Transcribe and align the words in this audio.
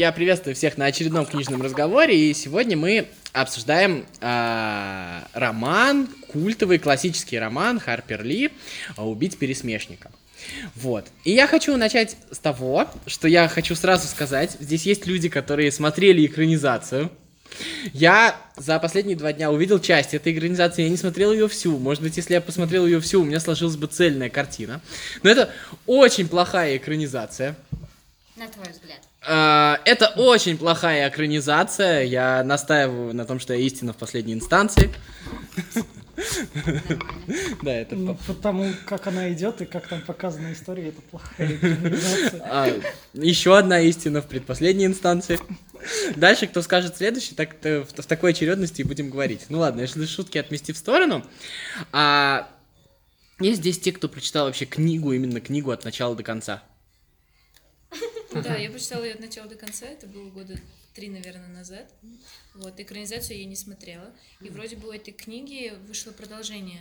Я 0.00 0.12
приветствую 0.12 0.56
всех 0.56 0.78
на 0.78 0.86
очередном 0.86 1.26
книжном 1.26 1.60
разговоре, 1.60 2.18
и 2.18 2.32
сегодня 2.32 2.74
мы 2.74 3.08
обсуждаем 3.34 4.06
э, 4.22 5.20
роман, 5.34 6.08
культовый 6.28 6.78
классический 6.78 7.38
роман 7.38 7.78
Харпер 7.78 8.24
Ли 8.24 8.50
«Убить 8.96 9.36
пересмешника». 9.36 10.10
Вот. 10.74 11.04
И 11.24 11.32
я 11.32 11.46
хочу 11.46 11.76
начать 11.76 12.16
с 12.30 12.38
того, 12.38 12.88
что 13.06 13.28
я 13.28 13.46
хочу 13.46 13.74
сразу 13.74 14.08
сказать. 14.08 14.56
Здесь 14.58 14.86
есть 14.86 15.06
люди, 15.06 15.28
которые 15.28 15.70
смотрели 15.70 16.24
экранизацию. 16.24 17.12
Я 17.92 18.34
за 18.56 18.78
последние 18.78 19.18
два 19.18 19.34
дня 19.34 19.50
увидел 19.50 19.80
часть 19.80 20.14
этой 20.14 20.32
экранизации, 20.32 20.84
я 20.84 20.88
не 20.88 20.96
смотрел 20.96 21.30
ее 21.30 21.46
всю. 21.46 21.76
Может 21.76 22.02
быть, 22.02 22.16
если 22.16 22.32
я 22.32 22.40
посмотрел 22.40 22.86
ее 22.86 23.02
всю, 23.02 23.20
у 23.20 23.24
меня 23.26 23.38
сложилась 23.38 23.76
бы 23.76 23.86
цельная 23.86 24.30
картина. 24.30 24.80
Но 25.22 25.28
это 25.28 25.52
очень 25.84 26.26
плохая 26.26 26.78
экранизация. 26.78 27.54
На 28.34 28.48
твой 28.48 28.70
взгляд. 28.70 29.09
А, 29.26 29.78
Это 29.84 30.08
очень 30.16 30.56
плохая 30.56 31.08
экранизация. 31.08 32.02
Я 32.04 32.42
настаиваю 32.44 33.14
на 33.14 33.24
том, 33.24 33.38
что 33.40 33.54
я 33.54 33.60
истина 33.60 33.92
в 33.92 33.96
последней 33.96 34.34
инстанции. 34.34 34.90
Да, 37.62 37.72
это 37.72 37.96
Ну, 37.96 38.14
по- 38.14 38.34
потому 38.34 38.72
как 38.84 39.06
она 39.06 39.32
идет 39.32 39.62
и 39.62 39.64
как 39.64 39.88
там 39.88 40.02
показана 40.02 40.52
история, 40.52 40.88
это 40.88 41.00
плохая. 41.02 41.58
А, 42.42 42.68
еще 43.14 43.56
одна 43.56 43.80
истина 43.80 44.20
в 44.20 44.26
предпоследней 44.26 44.84
инстанции. 44.84 45.38
Дальше, 46.16 46.46
кто 46.46 46.60
скажет 46.60 46.98
следующий, 46.98 47.34
так 47.34 47.56
в, 47.64 47.84
в 47.86 48.06
такой 48.06 48.32
очередности 48.32 48.82
и 48.82 48.84
будем 48.84 49.08
говорить. 49.08 49.46
Ну 49.48 49.60
ладно, 49.60 49.80
если 49.80 50.04
шутки 50.04 50.36
отмести 50.36 50.72
в 50.74 50.76
сторону. 50.76 51.24
А, 51.90 52.50
есть 53.40 53.60
здесь 53.60 53.78
те, 53.80 53.90
кто 53.92 54.06
прочитал 54.08 54.44
вообще 54.46 54.66
книгу, 54.66 55.12
именно 55.12 55.40
книгу 55.40 55.70
от 55.70 55.84
начала 55.86 56.14
до 56.14 56.22
конца. 56.22 56.62
Да, 58.32 58.56
я 58.56 58.70
прочитала 58.70 59.04
ее 59.04 59.14
от 59.14 59.20
начала 59.20 59.48
до 59.48 59.56
конца, 59.56 59.86
это 59.86 60.06
было 60.06 60.28
года 60.30 60.56
три, 60.94 61.08
наверное, 61.08 61.48
назад. 61.48 61.90
Вот, 62.54 62.78
экранизацию 62.78 63.38
я 63.38 63.44
не 63.44 63.56
смотрела. 63.56 64.10
И 64.40 64.48
вроде 64.48 64.76
бы 64.76 64.88
у 64.88 64.92
этой 64.92 65.12
книги 65.12 65.72
вышло 65.88 66.12
продолжение. 66.12 66.80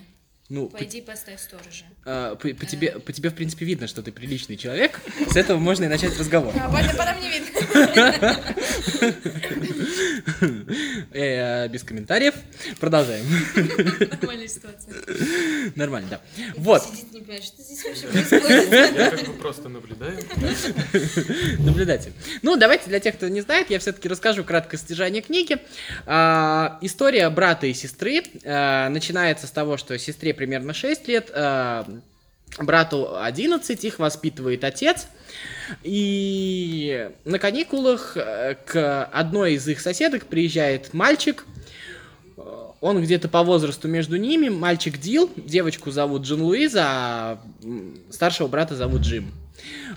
Ну, 0.49 0.67
по, 0.67 0.79
Пойди 0.79 1.01
поставь 1.01 1.39
сторожа. 1.39 1.85
а, 2.05 2.35
по- 2.35 2.49
по 2.55 2.65
тебе, 2.65 2.99
по 2.99 3.13
тебе, 3.13 3.29
в 3.29 3.35
принципе, 3.35 3.65
видно, 3.65 3.85
что 3.85 4.01
ты 4.01 4.11
приличный 4.11 4.57
человек. 4.57 4.99
С 5.29 5.35
этого 5.35 5.59
можно 5.59 5.83
и 5.83 5.87
начать 5.87 6.17
разговор. 6.17 6.51
А 6.59 6.67
потом 6.69 7.21
не 7.21 7.29
видно. 7.29 7.49
Без 11.69 11.83
комментариев. 11.83 12.33
Продолжаем. 12.79 13.25
Нормальная 14.21 14.47
ситуация. 14.47 14.93
Нормально, 15.75 16.09
да. 16.09 16.21
Вот. 16.57 16.83
Сидит, 16.83 17.13
не 17.13 17.19
понимает, 17.21 17.43
что 17.43 17.61
здесь 17.61 17.83
вообще 17.83 18.07
происходит. 18.07 18.71
Я 18.71 19.11
как 19.11 19.25
бы 19.25 19.33
просто 19.33 19.69
наблюдаю. 19.69 20.17
Наблюдатель. 21.59 22.13
Ну, 22.41 22.55
давайте 22.57 22.87
для 22.89 22.99
тех, 22.99 23.15
кто 23.15 23.27
не 23.27 23.41
знает, 23.41 23.69
я 23.69 23.79
все-таки 23.79 24.09
расскажу 24.09 24.43
краткое 24.43 24.77
содержание 24.77 25.21
книги. 25.21 25.57
А, 26.05 26.79
история 26.81 27.29
брата 27.29 27.67
и 27.67 27.73
сестры 27.73 28.23
а, 28.43 28.89
начинается 28.89 29.47
с 29.47 29.51
того, 29.51 29.77
что 29.77 29.97
сестре 29.99 30.33
примерно 30.33 30.73
6 30.73 31.07
лет, 31.07 31.29
а, 31.33 31.85
брату 32.57 33.19
11, 33.19 33.83
их 33.83 33.99
воспитывает 33.99 34.63
отец. 34.63 35.07
И 35.83 37.09
на 37.25 37.37
каникулах 37.37 38.13
э, 38.15 38.55
к 38.65 39.05
одной 39.05 39.53
из 39.53 39.67
их 39.67 39.79
соседок 39.81 40.25
приезжает 40.25 40.93
мальчик, 40.93 41.45
он 42.81 43.01
где-то 43.01 43.27
по 43.27 43.43
возрасту 43.43 43.87
между 43.87 44.17
ними, 44.17 44.49
мальчик 44.49 44.97
Дил, 44.97 45.29
девочку 45.35 45.91
зовут 45.91 46.23
Джин 46.23 46.41
Луиза, 46.41 46.83
а 46.85 47.41
старшего 48.09 48.47
брата 48.47 48.75
зовут 48.75 49.01
Джим. 49.01 49.33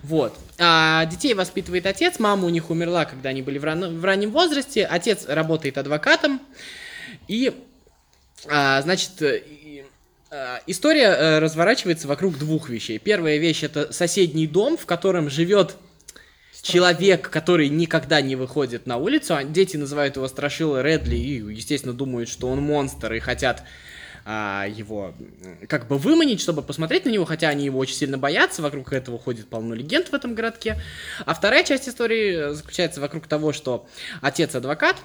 Вот. 0.03 0.37
А 0.59 1.05
детей 1.07 1.35
воспитывает 1.35 1.87
отец, 1.87 2.19
мама 2.19 2.47
у 2.47 2.49
них 2.49 2.71
умерла, 2.71 3.05
когда 3.05 3.29
они 3.29 3.43
были 3.43 3.59
в, 3.59 3.65
ран- 3.65 3.99
в 3.99 4.05
раннем 4.05 4.33
возрасте, 4.33 4.85
отец 4.85 5.27
работает 5.29 5.79
адвокатом, 5.79 6.41
и, 7.29 7.53
а, 8.49 8.83
значит, 8.83 9.23
э, 9.23 9.43
а, 10.31 10.61
история 10.67 11.09
э, 11.09 11.39
разворачивается 11.39 12.09
вокруг 12.09 12.39
двух 12.39 12.69
вещей. 12.69 12.99
Первая 12.99 13.37
вещь 13.37 13.63
это 13.63 13.93
соседний 13.93 14.49
дом, 14.49 14.77
в 14.77 14.87
котором 14.87 15.31
живет 15.31 15.77
человек, 16.63 17.29
который 17.29 17.69
никогда 17.69 18.23
не 18.23 18.37
выходит 18.37 18.87
на 18.87 18.97
улицу. 18.97 19.35
а 19.35 19.45
Дети 19.45 19.77
называют 19.77 20.17
его 20.17 20.29
Страшила 20.29 20.83
Редли 20.83 21.17
и, 21.17 21.35
естественно, 21.53 21.93
думают, 21.93 22.29
что 22.29 22.49
он 22.49 22.63
монстр 22.63 23.13
и 23.15 23.19
хотят 23.19 23.65
а, 24.25 24.67
его 24.69 25.13
как 25.69 25.89
бы 25.89 25.99
выманить, 25.99 26.41
чтобы 26.41 26.63
посмотреть 26.63 27.05
на 27.05 27.11
него, 27.11 27.25
хотя 27.25 27.49
они 27.49 27.65
его 27.65 27.81
очень 27.81 27.97
сильно 27.97 28.17
боятся. 28.17 28.63
Вокруг 28.63 28.93
этого 28.93 29.19
ходит 29.19 29.49
полно 29.49 29.75
легенд 29.75 30.09
в 30.09 30.15
этом 30.15 30.35
городке. 30.37 30.81
А 31.27 31.35
вторая 31.35 31.65
часть 31.65 31.89
истории 31.89 32.51
э, 32.51 32.55
заключается 32.55 33.01
вокруг 33.01 33.27
того, 33.27 33.53
что 33.53 33.89
отец 34.21 34.55
адвокат, 34.55 34.97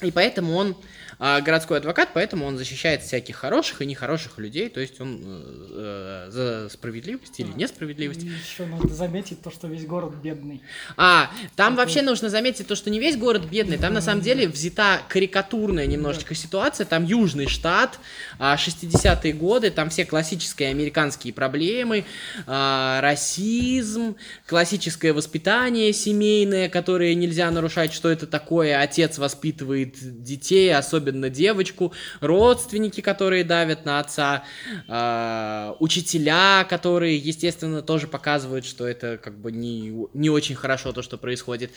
и 0.00 0.12
поэтому 0.12 0.54
он 0.54 0.76
а, 1.24 1.40
городской 1.40 1.78
адвокат, 1.78 2.08
поэтому 2.14 2.44
он 2.46 2.58
защищает 2.58 3.02
всяких 3.02 3.36
хороших 3.36 3.80
и 3.80 3.86
нехороших 3.86 4.38
людей, 4.38 4.68
то 4.68 4.80
есть 4.80 5.00
он 5.00 5.20
э, 5.24 6.26
э, 6.26 6.30
за 6.32 6.68
справедливость 6.68 7.38
или 7.38 7.52
несправедливость. 7.54 8.24
Еще 8.24 8.66
надо 8.66 8.88
заметить 8.88 9.40
то, 9.40 9.52
что 9.52 9.68
весь 9.68 9.86
город 9.86 10.14
бедный. 10.20 10.60
А, 10.96 11.30
там 11.54 11.76
вообще 11.76 12.02
нужно 12.02 12.28
заметить 12.28 12.66
то, 12.66 12.74
что 12.74 12.90
не 12.90 12.98
весь 12.98 13.16
город 13.16 13.44
бедный, 13.44 13.78
там 13.78 13.94
на 13.94 14.00
самом 14.00 14.20
деле 14.20 14.48
взята 14.48 15.00
карикатурная 15.08 15.86
немножечко 15.86 16.34
ситуация, 16.34 16.86
там 16.86 17.04
Южный 17.04 17.46
штат, 17.46 18.00
а, 18.40 18.56
60-е 18.56 19.32
годы, 19.32 19.70
там 19.70 19.90
все 19.90 20.04
классические 20.04 20.70
американские 20.70 21.32
проблемы, 21.32 22.04
а, 22.48 23.00
расизм, 23.00 24.16
классическое 24.48 25.14
воспитание 25.14 25.92
семейное, 25.92 26.68
которое 26.68 27.14
нельзя 27.14 27.48
нарушать, 27.52 27.92
что 27.92 28.10
это 28.10 28.26
такое, 28.26 28.80
отец 28.80 29.18
воспитывает 29.18 29.94
детей, 30.24 30.74
особенно 30.74 31.11
девочку, 31.12 31.92
родственники, 32.20 33.00
которые 33.00 33.44
давят 33.44 33.84
на 33.84 34.00
отца, 34.00 34.44
а, 34.88 35.76
учителя, 35.80 36.64
которые, 36.68 37.16
естественно, 37.16 37.82
тоже 37.82 38.06
показывают, 38.06 38.64
что 38.64 38.86
это 38.86 39.18
как 39.18 39.38
бы 39.38 39.52
не, 39.52 40.06
не 40.14 40.30
очень 40.30 40.54
хорошо 40.54 40.92
то, 40.92 41.02
что 41.02 41.18
происходит. 41.18 41.70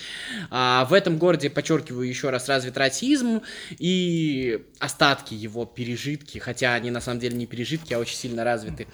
А, 0.49 0.85
в 0.85 0.93
этом 0.93 1.17
городе, 1.17 1.49
подчеркиваю 1.49 2.07
еще 2.07 2.29
раз, 2.29 2.47
развит 2.49 2.77
расизм 2.77 3.41
и 3.77 4.63
остатки 4.79 5.33
его 5.33 5.65
пережитки, 5.65 6.37
хотя 6.37 6.73
они 6.73 6.91
на 6.91 7.01
самом 7.01 7.19
деле 7.19 7.35
не 7.35 7.45
пережитки, 7.45 7.93
а 7.93 7.99
очень 7.99 8.15
сильно 8.15 8.43
развиты. 8.43 8.87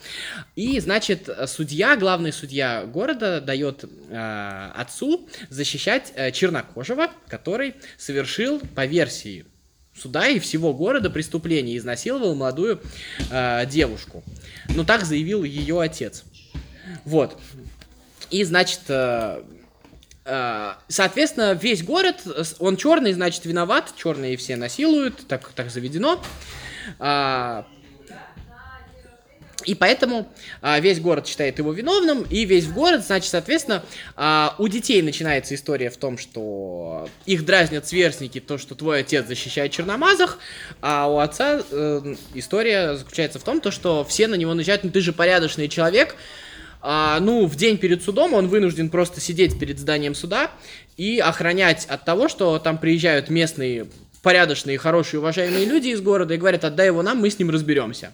И, 0.56 0.80
значит, 0.80 1.30
судья, 1.48 1.96
главный 1.96 2.34
судья 2.34 2.86
города 2.86 3.42
дает 3.42 3.86
а, 4.10 4.72
отцу 4.76 5.28
защищать 5.50 6.14
а, 6.16 6.32
чернокожего, 6.32 7.10
который 7.28 7.76
совершил 7.98 8.60
по 8.76 8.86
версии 8.86 9.46
суда 9.96 10.28
и 10.28 10.40
всего 10.40 10.74
города 10.74 11.10
преступление, 11.10 11.78
изнасиловал 11.78 12.36
молодую 12.36 12.82
э, 13.30 13.66
девушку. 13.68 14.24
Ну, 14.70 14.84
так 14.84 15.06
заявил 15.06 15.44
ее 15.44 15.82
отец. 15.82 16.24
Вот. 17.06 17.38
И, 18.30 18.44
значит, 18.44 18.82
э, 18.88 19.44
э, 20.26 20.74
соответственно, 20.88 21.54
весь 21.54 21.84
город, 21.84 22.22
э, 22.26 22.44
он 22.60 22.78
черный, 22.78 23.14
значит, 23.14 23.46
виноват, 23.46 23.94
черные 23.98 24.38
все 24.38 24.56
насилуют, 24.56 25.28
так, 25.28 25.50
так 25.50 25.70
заведено. 25.70 26.24
А, 27.00 27.68
и 29.66 29.76
поэтому 29.76 30.28
а, 30.62 30.80
весь 30.80 31.00
город 31.00 31.28
считает 31.28 31.58
его 31.60 31.72
виновным, 31.72 32.24
и 32.24 32.46
весь 32.46 32.68
город, 32.68 33.06
значит, 33.06 33.30
соответственно, 33.30 33.84
а, 34.16 34.56
у 34.58 34.68
детей 34.68 35.02
начинается 35.02 35.56
история 35.56 35.90
в 35.90 35.98
том, 35.98 36.18
что 36.18 37.10
их 37.26 37.46
дразнят 37.46 37.88
сверстники, 37.88 38.40
то, 38.40 38.58
что 38.58 38.76
твой 38.76 39.02
отец 39.02 39.28
защищает 39.28 39.72
черномазых, 39.72 40.40
а 40.82 41.08
у 41.08 41.20
отца 41.20 41.62
э, 41.70 42.16
история 42.34 42.96
заключается 42.96 43.40
в 43.40 43.44
том, 43.44 43.62
то, 43.62 43.72
что 43.72 44.04
все 44.04 44.28
на 44.28 44.36
него 44.36 44.54
наезжают, 44.54 44.84
ну 44.84 44.90
ты 44.90 45.02
же 45.02 45.14
порядочный 45.14 45.68
человек, 45.68 46.16
а, 46.82 47.20
ну, 47.20 47.46
в 47.46 47.56
день 47.56 47.78
перед 47.78 48.04
судом 48.04 48.34
он 48.34 48.48
вынужден 48.48 48.90
просто 48.90 49.22
сидеть 49.22 49.60
перед 49.60 49.80
зданием 49.80 50.16
суда 50.16 50.52
и 50.98 51.20
охранять 51.20 51.86
от 51.86 52.06
того, 52.06 52.28
что 52.28 52.58
там 52.60 52.78
приезжают 52.78 53.30
местные 53.30 53.88
порядочные, 54.24 54.78
хорошие, 54.78 55.20
уважаемые 55.20 55.66
люди 55.66 55.90
из 55.90 56.02
города 56.02 56.34
и 56.34 56.38
говорят, 56.38 56.64
отдай 56.64 56.88
его 56.88 57.02
нам, 57.02 57.20
мы 57.20 57.30
с 57.30 57.40
ним 57.40 57.50
разберемся. 57.50 58.12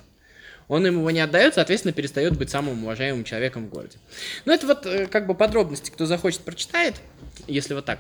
Он 0.68 0.86
им 0.86 1.00
его 1.00 1.12
не 1.12 1.22
отдает, 1.22 1.56
соответственно, 1.56 1.94
перестает 1.94 2.38
быть 2.38 2.50
самым 2.50 2.84
уважаемым 2.84 3.24
человеком 3.24 3.68
в 3.68 3.70
городе. 3.70 3.98
Ну, 4.46 4.52
это 4.52 4.68
вот 4.68 4.86
э, 4.86 5.08
как 5.08 5.26
бы 5.26 5.34
подробности, 5.34 5.90
кто 5.92 6.06
захочет, 6.06 6.42
прочитает, 6.42 6.96
если 7.48 7.74
вот 7.74 7.86
так. 7.86 8.00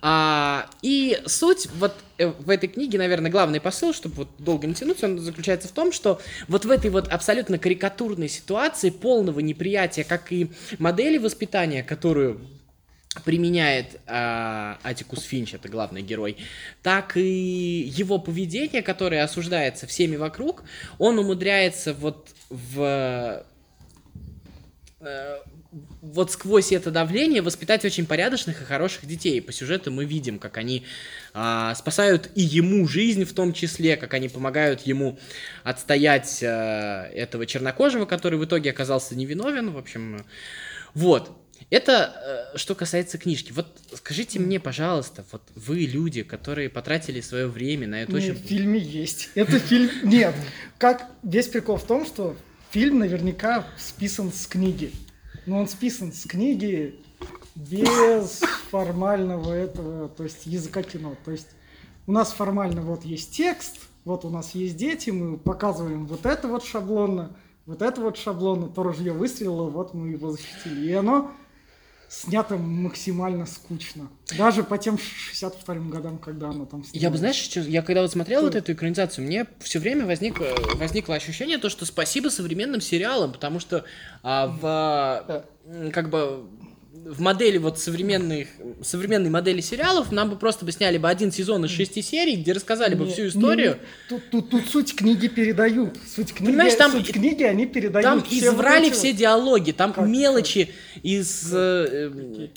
А, 0.00 0.70
и 0.80 1.20
суть 1.26 1.68
вот 1.74 1.94
э, 2.16 2.28
в 2.28 2.48
этой 2.48 2.68
книге, 2.68 2.96
наверное, 2.98 3.30
главный 3.30 3.60
посыл, 3.60 3.92
чтобы 3.92 4.14
вот 4.14 4.28
долго 4.38 4.66
не 4.66 4.74
тянуть, 4.74 5.02
он 5.04 5.18
заключается 5.18 5.68
в 5.68 5.72
том, 5.72 5.92
что 5.92 6.20
вот 6.48 6.64
в 6.64 6.70
этой 6.70 6.90
вот 6.90 7.08
абсолютно 7.08 7.58
карикатурной 7.58 8.28
ситуации 8.28 8.88
полного 8.88 9.40
неприятия, 9.40 10.04
как 10.04 10.32
и 10.32 10.50
модели 10.78 11.18
воспитания, 11.18 11.82
которую 11.82 12.40
применяет 13.24 14.00
а, 14.06 14.78
Атикус 14.84 15.22
Финч, 15.24 15.54
это 15.54 15.68
главный 15.68 16.02
герой, 16.02 16.36
так 16.82 17.16
и 17.16 17.80
его 17.80 18.18
поведение, 18.18 18.82
которое 18.82 19.22
осуждается 19.22 19.86
всеми 19.86 20.16
вокруг, 20.16 20.62
он 20.98 21.18
умудряется 21.18 21.92
вот 21.92 22.28
в 22.50 23.44
э, 25.00 25.38
вот 26.02 26.32
сквозь 26.32 26.72
это 26.72 26.90
давление 26.90 27.42
воспитать 27.42 27.84
очень 27.84 28.06
порядочных 28.06 28.60
и 28.60 28.64
хороших 28.64 29.06
детей. 29.06 29.40
По 29.40 29.52
сюжету 29.52 29.90
мы 29.90 30.04
видим, 30.04 30.38
как 30.38 30.56
они 30.56 30.84
а, 31.32 31.74
спасают 31.74 32.30
и 32.34 32.42
ему 32.42 32.86
жизнь 32.88 33.24
в 33.24 33.32
том 33.32 33.52
числе, 33.52 33.96
как 33.96 34.14
они 34.14 34.28
помогают 34.28 34.82
ему 34.82 35.18
отстоять 35.62 36.42
а, 36.42 37.08
этого 37.10 37.46
чернокожего, 37.46 38.04
который 38.04 38.38
в 38.38 38.44
итоге 38.44 38.70
оказался 38.70 39.14
невиновен. 39.16 39.70
В 39.70 39.78
общем, 39.78 40.24
вот. 40.94 41.36
Это 41.68 42.50
э, 42.54 42.58
что 42.58 42.74
касается 42.74 43.18
книжки. 43.18 43.52
Вот 43.52 43.66
скажите 43.94 44.38
мне, 44.38 44.58
пожалуйста, 44.58 45.24
вот 45.30 45.42
вы 45.54 45.80
люди, 45.80 46.22
которые 46.22 46.70
потратили 46.70 47.20
свое 47.20 47.46
время 47.46 47.86
на 47.86 48.02
это 48.02 48.12
Нет, 48.12 48.22
очень... 48.22 48.34
в 48.34 48.46
фильме 48.46 48.78
есть. 48.78 49.30
Это 49.34 49.58
фильм... 49.58 49.90
Нет. 50.02 50.34
Как 50.78 51.10
весь 51.22 51.48
прикол 51.48 51.76
в 51.76 51.84
том, 51.84 52.06
что 52.06 52.36
фильм 52.70 52.98
наверняка 52.98 53.66
списан 53.76 54.32
с 54.32 54.46
книги. 54.46 54.92
Но 55.46 55.58
он 55.58 55.68
списан 55.68 56.12
с 56.12 56.24
книги 56.24 56.98
без 57.54 58.40
формального 58.70 59.52
этого, 59.52 60.08
то 60.08 60.24
есть 60.24 60.46
языка 60.46 60.82
кино. 60.82 61.16
То 61.24 61.32
есть 61.32 61.48
у 62.06 62.12
нас 62.12 62.32
формально 62.32 62.82
вот 62.82 63.04
есть 63.04 63.36
текст, 63.36 63.76
вот 64.04 64.24
у 64.24 64.30
нас 64.30 64.54
есть 64.54 64.76
дети, 64.76 65.10
мы 65.10 65.36
показываем 65.36 66.06
вот 66.06 66.26
это 66.26 66.48
вот 66.48 66.64
шаблонно, 66.64 67.36
вот 67.66 67.82
это 67.82 68.00
вот 68.00 68.16
шаблонно, 68.16 68.68
то 68.68 68.82
ружье 68.82 69.12
выстрелило, 69.12 69.68
вот 69.68 69.94
мы 69.94 70.10
его 70.10 70.30
защитили. 70.30 70.88
И 70.88 70.92
оно 70.92 71.32
снято 72.10 72.56
максимально 72.56 73.46
скучно. 73.46 74.10
Даже 74.36 74.64
по 74.64 74.76
тем 74.78 74.98
62 74.98 75.74
годам, 75.90 76.18
когда 76.18 76.48
оно 76.48 76.66
там 76.66 76.84
Я 76.92 77.08
бы, 77.08 77.16
знаешь, 77.16 77.36
что, 77.36 77.60
я 77.60 77.82
когда 77.82 78.02
вот 78.02 78.10
смотрел 78.10 78.42
вот 78.42 78.50
Что? 78.50 78.58
эту 78.58 78.72
экранизацию, 78.72 79.24
мне 79.24 79.46
все 79.60 79.78
время 79.78 80.04
возникло, 80.06 80.48
возникло 80.74 81.14
ощущение, 81.14 81.58
то, 81.58 81.68
что 81.68 81.86
спасибо 81.86 82.28
современным 82.28 82.80
сериалам, 82.80 83.32
потому 83.32 83.60
что 83.60 83.84
а, 84.24 84.48
в, 84.48 85.44
м, 85.66 85.92
как 85.92 86.10
бы, 86.10 86.46
в 87.04 87.20
модели 87.20 87.58
вот 87.58 87.78
современных, 87.78 88.48
современной 88.82 89.30
модели 89.30 89.60
сериалов 89.60 90.12
нам 90.12 90.30
бы 90.30 90.36
просто 90.36 90.64
бы 90.64 90.72
сняли 90.72 90.98
бы 90.98 91.08
один 91.08 91.32
сезон 91.32 91.64
из 91.64 91.70
шести 91.70 92.02
серий, 92.02 92.36
где 92.36 92.52
рассказали 92.52 92.94
бы 92.94 93.06
Не, 93.06 93.12
всю 93.12 93.28
историю. 93.28 93.72
не, 93.72 94.08
Тут, 94.08 94.30
тут, 94.30 94.50
тут 94.50 94.66
суть 94.68 94.94
книги 94.94 95.26
передают. 95.28 95.96
Суть 96.14 96.32
книги, 96.32 96.50
Понимаешь, 96.50 96.74
там 96.74 96.92
суть 96.92 97.12
книги 97.12 97.42
они 97.42 97.66
передают. 97.66 98.04
Там 98.04 98.22
все 98.22 98.50
вот 98.50 98.54
изврали 98.58 98.86
эти 98.88 98.94
все 98.94 99.08
вот- 99.08 99.16
диалоги, 99.16 99.70
там 99.72 99.92
Как- 99.92 100.06
мелочи 100.06 100.70
из... 101.02 101.50
э, 101.52 101.88
э, 102.12 102.48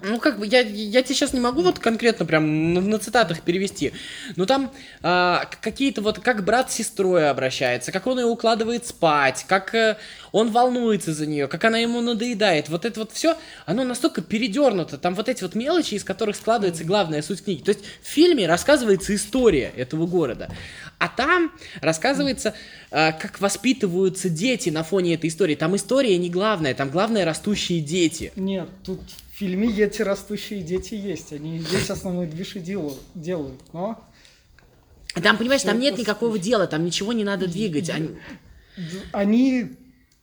ну, 0.00 0.18
как 0.18 0.38
бы, 0.38 0.46
я, 0.46 0.60
я 0.60 1.02
тебе 1.02 1.14
сейчас 1.14 1.32
не 1.32 1.40
могу 1.40 1.62
вот 1.62 1.78
конкретно 1.78 2.26
прям 2.26 2.74
на, 2.74 2.82
на 2.82 2.98
цитатах 2.98 3.40
перевести, 3.40 3.92
но 4.36 4.44
там 4.44 4.70
а, 5.02 5.48
какие-то 5.62 6.02
вот, 6.02 6.18
как 6.18 6.44
брат 6.44 6.70
с 6.70 6.74
сестрой 6.74 7.30
обращается, 7.30 7.92
как 7.92 8.06
он 8.06 8.18
ее 8.18 8.26
укладывает 8.26 8.86
спать, 8.86 9.46
как 9.48 9.74
э, 9.74 9.96
он 10.32 10.50
волнуется 10.50 11.14
за 11.14 11.24
нее, 11.24 11.48
как 11.48 11.64
она 11.64 11.78
ему 11.78 12.02
надоедает, 12.02 12.68
вот 12.68 12.84
это 12.84 13.00
вот 13.00 13.12
все, 13.12 13.38
оно 13.64 13.84
настолько 13.84 14.20
передернуто, 14.20 14.98
там 14.98 15.14
вот 15.14 15.30
эти 15.30 15.42
вот 15.42 15.54
мелочи, 15.54 15.94
из 15.94 16.04
которых 16.04 16.36
складывается 16.36 16.84
главная 16.84 17.22
суть 17.22 17.42
книги. 17.42 17.62
То 17.62 17.70
есть 17.70 17.80
в 18.02 18.06
фильме 18.06 18.46
рассказывается 18.46 19.14
история 19.14 19.72
этого 19.74 20.06
города, 20.06 20.50
а 20.98 21.08
там 21.08 21.52
рассказывается, 21.80 22.54
э, 22.90 23.12
как 23.12 23.40
воспитываются 23.40 24.28
дети 24.30 24.70
на 24.70 24.82
фоне 24.82 25.14
этой 25.14 25.28
истории. 25.28 25.54
Там 25.54 25.76
история 25.76 26.16
не 26.18 26.30
главная, 26.30 26.74
там 26.74 26.90
главное 26.90 27.24
растущие 27.24 27.80
дети. 27.80 28.32
Нет, 28.36 28.68
тут 28.84 29.00
в 29.32 29.38
фильме 29.38 29.68
эти 29.68 30.02
растущие 30.02 30.62
дети 30.62 30.94
есть. 30.94 31.32
Они 31.32 31.58
здесь 31.58 31.90
основной 31.90 32.26
движ 32.26 32.56
и 32.56 32.60
делают. 32.60 33.60
Но 33.72 34.02
Там, 35.22 35.36
понимаешь, 35.38 35.62
там 35.62 35.78
нет 35.80 35.98
никакого 35.98 36.38
дела, 36.38 36.66
там 36.66 36.84
ничего 36.84 37.12
не 37.12 37.24
надо 37.24 37.46
двигать. 37.46 37.90
Они- 37.90 38.16
они 39.12 39.70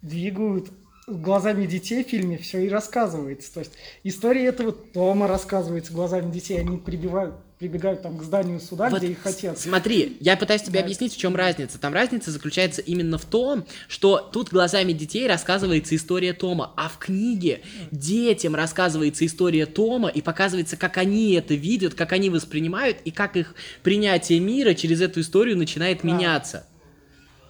двигают 0.02 0.70
глазами 1.08 1.66
детей 1.66 2.04
в 2.04 2.08
фильме, 2.08 2.38
все 2.38 2.66
и 2.66 2.70
рассказывается. 2.70 3.54
То 3.54 3.60
есть 3.60 3.72
история 4.04 4.46
этого 4.46 4.72
Тома 4.72 5.28
рассказывается 5.28 5.92
глазами 5.94 6.32
детей. 6.32 6.60
Они 6.60 6.78
прибивают, 6.78 7.36
прибегают 7.60 8.02
там 8.02 8.18
к 8.18 8.24
зданию 8.24 8.60
суда, 8.60 8.90
Вот 8.90 9.00
где 9.00 9.12
их 9.12 9.26
отец. 9.26 9.62
Смотри, 9.62 10.18
я 10.22 10.38
пытаюсь 10.38 10.62
тебе 10.62 10.80
Да. 10.80 10.86
объяснить, 10.86 11.14
в 11.14 11.18
чем 11.18 11.36
разница. 11.36 11.78
Там 11.78 11.94
разница 11.94 12.32
заключается 12.32 12.82
именно 12.82 13.18
в 13.18 13.26
том, 13.26 13.66
что 13.88 14.18
тут 14.20 14.50
глазами 14.50 14.94
детей 14.94 15.28
рассказывается 15.28 15.96
история 15.96 16.34
Тома, 16.34 16.72
а 16.78 16.88
в 16.88 16.98
книге 16.98 17.62
детям 17.92 18.56
рассказывается 18.56 19.26
история 19.26 19.66
Тома 19.66 20.08
и 20.10 20.22
показывается, 20.22 20.78
как 20.78 20.98
они 20.98 21.34
это 21.34 21.54
видят, 21.54 21.96
как 21.96 22.14
они 22.14 22.30
воспринимают 22.30 22.98
и 23.04 23.12
как 23.12 23.36
их 23.36 23.56
принятие 23.84 24.40
мира 24.40 24.74
через 24.74 25.02
эту 25.02 25.20
историю 25.20 25.58
начинает 25.58 26.04
меняться. 26.04 26.66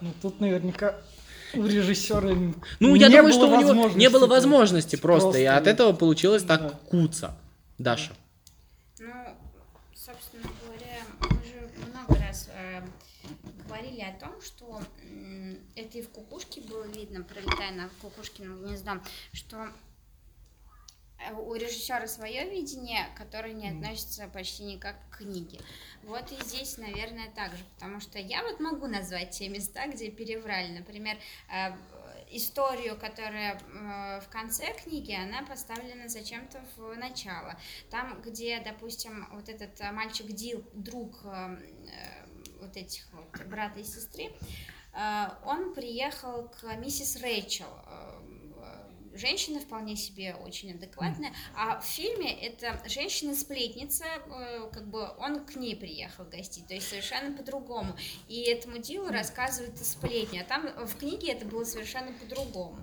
Ну 0.01 0.11
тут 0.21 0.39
наверняка 0.39 0.95
у 1.55 1.65
режиссера 1.65 2.35
Ну, 2.79 2.95
я 2.95 3.07
не 3.09 3.15
думаю, 3.17 3.23
было 3.23 3.31
что 3.33 3.47
у 3.47 3.61
него 3.61 3.89
не 3.95 4.09
было 4.09 4.19
просто- 4.27 4.35
возможности 4.35 4.95
просто, 4.95 5.37
и 5.37 5.45
от 5.45 5.55
просто- 5.63 5.69
этого 5.69 5.93
получилось 5.93 6.43
так 6.43 6.61
Да. 6.61 6.69
куца. 6.89 7.37
Даша. 7.77 8.13
Ну, 8.99 9.07
собственно 9.95 10.43
говоря, 10.65 10.99
мы 11.21 11.37
же 11.43 11.69
много 11.89 12.15
раз 12.21 12.49
э, 12.55 12.81
говорили 13.67 14.01
о 14.01 14.19
том, 14.19 14.31
что 14.41 14.81
это 15.75 15.97
и 15.97 16.01
в 16.01 16.09
кукушке 16.09 16.61
было 16.61 16.85
видно, 16.85 17.23
пролетая 17.23 17.71
над 17.73 17.91
кукушкиным 18.01 18.63
гнездом, 18.63 19.01
что 19.31 19.67
у 21.31 21.53
режиссера 21.55 22.07
свое 22.07 22.49
видение, 22.49 23.07
которое 23.17 23.53
не 23.53 23.69
относится 23.69 24.27
почти 24.27 24.63
никак 24.63 24.95
к 25.09 25.17
книге. 25.17 25.59
Вот 26.03 26.31
и 26.31 26.43
здесь, 26.43 26.77
наверное, 26.77 27.31
так 27.33 27.51
же, 27.51 27.63
потому 27.75 27.99
что 27.99 28.19
я 28.19 28.43
вот 28.43 28.59
могу 28.59 28.87
назвать 28.87 29.31
те 29.31 29.47
места, 29.47 29.87
где 29.87 30.11
переврали. 30.11 30.77
Например, 30.77 31.17
э, 31.49 31.71
историю, 32.33 32.97
которая 32.97 33.57
э, 33.57 34.21
в 34.21 34.29
конце 34.29 34.73
книги, 34.73 35.13
она 35.13 35.43
поставлена 35.43 36.09
зачем-то 36.09 36.63
в 36.75 36.95
начало. 36.95 37.57
Там, 37.89 38.21
где, 38.21 38.59
допустим, 38.59 39.27
вот 39.31 39.49
этот 39.49 39.79
э, 39.79 39.91
мальчик 39.91 40.27
Дил, 40.27 40.63
друг 40.73 41.21
э, 41.23 41.57
э, 41.89 42.25
вот 42.59 42.75
этих 42.75 43.05
вот 43.13 43.45
брата 43.47 43.79
и 43.79 43.83
сестры, 43.83 44.31
э, 44.93 45.25
он 45.45 45.73
приехал 45.73 46.49
к 46.49 46.75
миссис 46.75 47.21
Рэйчел. 47.21 47.67
Э, 49.13 49.15
э, 49.15 49.17
Женщина 49.17 49.59
вполне 49.59 49.95
себе 49.95 50.35
очень 50.45 50.71
адекватная, 50.71 51.33
а 51.55 51.79
в 51.79 51.85
фильме 51.85 52.33
это 52.33 52.81
женщина-сплетница, 52.87 54.05
э, 54.05 54.69
как 54.71 54.87
бы 54.87 55.09
он 55.19 55.45
к 55.45 55.55
ней 55.55 55.75
приехал 55.75 56.25
гостить, 56.25 56.67
то 56.67 56.73
есть 56.73 56.89
совершенно 56.89 57.35
по-другому. 57.35 57.95
И 58.27 58.41
этому 58.41 58.77
Дилу 58.77 59.09
рассказывают 59.09 59.77
сплетни, 59.77 60.39
а 60.39 60.43
там 60.43 60.67
в 60.85 60.97
книге 60.97 61.31
это 61.31 61.45
было 61.45 61.63
совершенно 61.63 62.11
по-другому. 62.13 62.77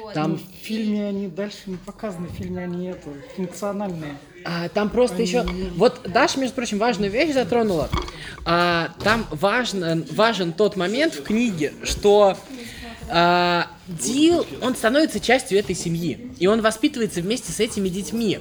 Вот. 0.00 0.14
Там- 0.14 0.36
в 0.36 0.64
фильме 0.64 1.06
они 1.06 1.28
дальше 1.28 1.58
не 1.66 1.76
показаны, 1.76 2.28
в 2.28 2.32
фильме 2.32 2.64
они 2.64 2.86
это, 2.86 3.10
функциональные. 3.36 4.16
А, 4.44 4.68
там 4.68 4.90
просто 4.90 5.22
еще... 5.22 5.42
Вот 5.76 6.02
Даша, 6.04 6.40
между 6.40 6.56
прочим, 6.56 6.78
важную 6.78 7.10
вещь 7.10 7.32
затронула. 7.32 7.88
А, 8.44 8.90
там 9.02 9.26
важен, 9.30 10.04
важен 10.10 10.52
тот 10.52 10.76
момент 10.76 11.14
в 11.14 11.22
книге, 11.22 11.72
что 11.84 12.36
а, 13.08 13.68
Дил, 13.88 14.46
он 14.60 14.76
становится 14.76 15.18
частью 15.18 15.58
этой 15.58 15.74
семьи. 15.74 16.30
И 16.38 16.46
он 16.46 16.60
воспитывается 16.60 17.20
вместе 17.20 17.50
с 17.52 17.60
этими 17.60 17.88
детьми. 17.88 18.38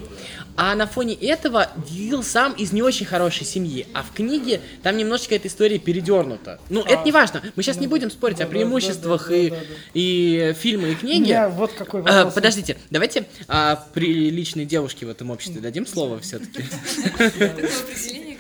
А 0.56 0.76
на 0.76 0.86
фоне 0.86 1.14
этого 1.16 1.70
Дил 1.90 2.24
сам 2.24 2.54
из 2.54 2.72
не 2.72 2.82
очень 2.84 3.06
хорошей 3.06 3.46
семьи. 3.46 3.88
А 3.94 4.04
в 4.04 4.12
книге 4.14 4.62
там 4.84 4.98
немножечко 4.98 5.36
эта 5.36 5.48
история 5.48 5.80
передернута. 5.80 6.60
Ну, 6.70 6.82
это 6.84 7.04
не 7.04 7.12
важно. 7.12 7.42
Мы 7.56 7.64
сейчас 7.64 7.78
не 7.78 7.88
будем 7.88 8.12
спорить 8.12 8.38
о 8.38 8.40
да, 8.40 8.46
да, 8.46 8.52
преимуществах 8.52 9.24
да, 9.24 9.30
да, 9.30 9.36
и, 9.38 9.50
да, 9.50 9.56
да. 9.56 9.64
и 9.94 10.54
фильма, 10.60 10.88
и 10.90 10.96
книги. 10.96 11.24
меня 11.24 11.50
вот 11.50 11.72
какой 11.74 12.02
А, 12.02 12.18
вопрос. 12.18 12.34
подождите, 12.34 12.78
давайте 12.90 13.26
а, 13.48 13.84
приличной 13.94 14.66
девушке 14.66 15.06
в 15.06 15.10
этом 15.10 15.32
обществе 15.32 15.62
дадим 15.62 15.88
слово 15.88 16.20
все-таки. 16.20 16.64
Такое 17.04 17.28
определение, 17.30 18.31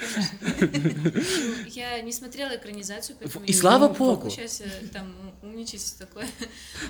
Я 1.67 2.01
не 2.01 2.11
смотрела 2.11 2.55
экранизацию, 2.55 3.17
поэтому... 3.19 3.45
И 3.45 3.53
слава 3.53 3.87
богу. 3.89 4.29
Сейчас 4.29 4.61
там 4.91 5.15
умничать 5.41 5.95
такое. 5.97 6.27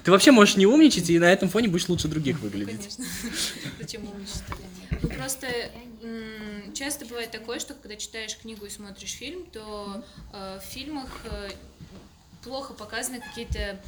Ты 0.03 0.11
вообще 0.11 0.31
можешь 0.31 0.55
не 0.57 0.65
умничать, 0.65 1.09
и 1.09 1.19
на 1.19 1.31
этом 1.31 1.49
фоне 1.49 1.67
будешь 1.67 1.89
лучше 1.89 2.07
других 2.07 2.39
выглядеть. 2.39 2.97
Конечно. 2.97 3.05
Зачем 3.79 4.03
умничать? 4.07 4.43
Ну, 5.01 5.09
просто 5.09 5.47
часто 6.73 7.05
бывает 7.05 7.31
такое, 7.31 7.59
что 7.59 7.73
когда 7.73 7.95
читаешь 7.95 8.35
книгу 8.37 8.65
и 8.65 8.69
смотришь 8.69 9.11
фильм, 9.11 9.45
то 9.51 10.03
э, 10.33 10.59
в 10.59 10.65
фильмах 10.65 11.09
э, 11.25 11.49
плохо 12.43 12.73
показаны 12.73 13.21
какие-то 13.21 13.79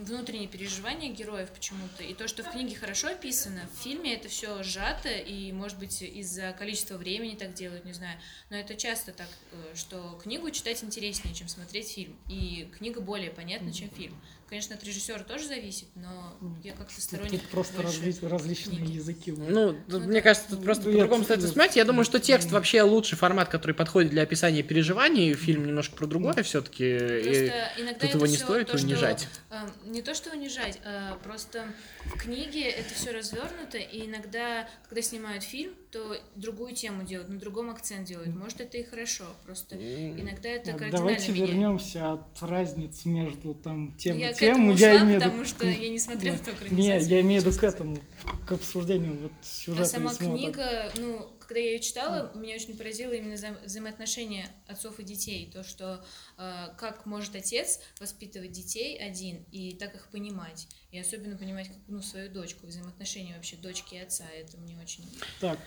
внутренние 0.00 0.48
переживания 0.48 1.10
героев 1.12 1.50
почему-то. 1.50 2.02
И 2.02 2.14
то, 2.14 2.28
что 2.28 2.42
в 2.42 2.50
книге 2.50 2.76
хорошо 2.76 3.08
описано, 3.08 3.62
в 3.74 3.82
фильме 3.82 4.14
это 4.14 4.28
все 4.28 4.62
сжато, 4.62 5.10
и, 5.10 5.52
может 5.52 5.78
быть, 5.78 6.02
из-за 6.02 6.52
количества 6.52 6.96
времени 6.96 7.34
так 7.34 7.54
делают, 7.54 7.84
не 7.84 7.92
знаю. 7.92 8.18
Но 8.50 8.56
это 8.56 8.74
часто 8.74 9.12
так, 9.12 9.28
э, 9.52 9.74
что 9.74 10.18
книгу 10.22 10.50
читать 10.50 10.82
интереснее, 10.84 11.34
чем 11.34 11.48
смотреть 11.48 11.92
фильм. 11.92 12.16
И 12.28 12.68
книга 12.78 13.00
более 13.00 13.30
понятна, 13.30 13.72
чем 13.72 13.90
фильм. 13.90 14.20
Конечно, 14.52 14.74
от 14.76 14.84
режиссера 14.84 15.20
тоже 15.20 15.46
зависит, 15.46 15.86
но 15.94 16.36
я 16.62 16.74
как-то 16.74 17.00
сторонник 17.00 17.40
тут 17.40 17.48
просто 17.48 17.80
больше 17.80 18.02
разли- 18.02 18.28
различные 18.28 18.76
книги. 18.80 18.96
языки. 18.96 19.32
Ну, 19.32 19.74
Ну 19.88 20.00
мне 20.00 20.20
да. 20.20 20.20
кажется, 20.20 20.50
тут 20.50 20.62
просто 20.62 20.84
Ну, 20.88 20.92
по-другому 20.92 21.24
стоит 21.24 21.38
я- 21.40 21.46
воспринимать. 21.46 21.76
Я 21.76 21.84
думаю, 21.86 22.04
что 22.04 22.20
текст 22.20 22.50
вообще 22.50 22.82
лучший 22.82 23.16
формат, 23.16 23.48
который 23.48 23.72
подходит 23.72 24.10
для 24.10 24.24
описания 24.24 24.62
переживаний. 24.62 25.32
Фильм 25.32 25.66
немножко 25.66 25.96
про 25.96 26.06
другое 26.06 26.42
все-таки. 26.42 26.98
Просто 26.98 27.72
иногда 27.78 28.00
тут 28.00 28.14
его 28.14 28.26
не 28.26 28.36
стоит 28.36 28.66
то, 28.66 28.76
что, 28.76 28.86
унижать. 28.86 29.26
э, 29.50 29.54
не 29.86 30.02
то, 30.02 30.12
что 30.14 30.30
унижать, 30.32 30.78
а 30.84 31.16
просто 31.24 31.64
в 32.04 32.18
книге 32.18 32.68
это 32.68 32.92
все 32.92 33.10
развернуто, 33.12 33.78
и 33.78 34.04
иногда, 34.04 34.68
когда 34.86 35.00
снимают 35.00 35.44
фильм, 35.44 35.72
то 35.92 36.16
другую 36.36 36.74
тему 36.74 37.02
делают, 37.04 37.28
на 37.28 37.38
другом 37.38 37.68
акцент 37.68 38.08
делают. 38.08 38.34
Может, 38.34 38.62
это 38.62 38.78
и 38.78 38.82
хорошо, 38.82 39.24
просто 39.44 39.76
иногда 39.76 40.48
это 40.48 40.70
Так, 40.70 40.78
кардинально 40.78 40.96
Давайте 40.98 41.32
меняет. 41.32 41.50
вернемся 41.50 42.12
от 42.12 42.42
разниц 42.42 43.04
между 43.04 43.52
там 43.54 43.94
тем 43.98 44.16
Я 44.16 44.30
и 44.30 44.34
к 44.34 44.38
тем. 44.38 44.52
этому 44.52 44.72
я 44.72 44.94
ушла, 44.94 45.04
имею 45.06 45.20
потому 45.20 45.44
что 45.44 45.66
я 45.68 45.88
не 45.90 45.98
смотрела 45.98 46.38
Да. 46.38 46.44
только 46.44 46.64
Не, 46.74 46.80
экранизацию, 46.86 47.10
я 47.16 47.20
имею 47.20 47.42
в 47.42 47.44
виду 47.46 47.58
к 47.58 47.62
этому, 47.64 47.98
к 48.46 48.52
обсуждению 48.52 49.18
вот 49.18 49.32
А 49.32 49.44
сюжета. 49.44 49.84
сама 49.84 50.10
и 50.12 50.14
смотра. 50.14 50.36
книга, 50.38 50.92
ну, 50.96 51.28
когда 51.52 51.60
я 51.60 51.72
ее 51.72 51.80
читала, 51.80 52.32
меня 52.34 52.54
очень 52.54 52.78
поразило 52.78 53.12
именно 53.12 53.34
вза- 53.34 53.62
взаимоотношения 53.62 54.48
отцов 54.66 54.98
и 54.98 55.02
детей. 55.02 55.50
То, 55.52 55.62
что 55.62 56.02
э, 56.38 56.68
как 56.78 57.04
может 57.04 57.36
отец 57.36 57.80
воспитывать 58.00 58.52
детей 58.52 58.98
один 58.98 59.44
и 59.52 59.74
так 59.74 59.94
их 59.94 60.08
понимать. 60.08 60.66
И 60.92 60.98
особенно 60.98 61.36
понимать 61.36 61.68
как, 61.68 61.76
ну, 61.88 62.00
свою 62.00 62.30
дочку, 62.30 62.66
взаимоотношения 62.66 63.34
вообще 63.34 63.56
дочки 63.56 63.96
и 63.96 63.98
отца. 63.98 64.24
Это 64.34 64.56
мне 64.56 64.78
очень 64.80 65.04
Так, 65.42 65.58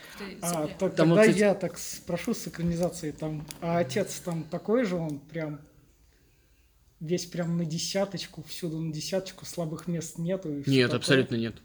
а, 0.41 0.67
так, 0.79 0.95
Там 0.95 1.09
вот, 1.09 1.17
тогда 1.17 1.21
кстати- 1.21 1.37
я 1.37 1.53
так 1.53 1.77
спрошу 1.77 2.33
с 2.33 2.47
экранизацией 2.47 3.13
там, 3.13 3.45
а 3.61 3.77
отец 3.77 4.19
там 4.21 4.43
такой 4.45 4.85
же, 4.85 4.95
он 4.95 5.19
прям 5.19 5.61
весь 6.99 7.27
прям 7.27 7.57
на 7.57 7.65
десяточку, 7.65 8.41
всюду 8.41 8.79
на 8.79 8.91
десяточку, 8.91 9.45
слабых 9.45 9.85
мест 9.85 10.17
нету. 10.17 10.63
Нет, 10.65 10.91
абсолютно 10.95 11.35
нет. 11.35 11.57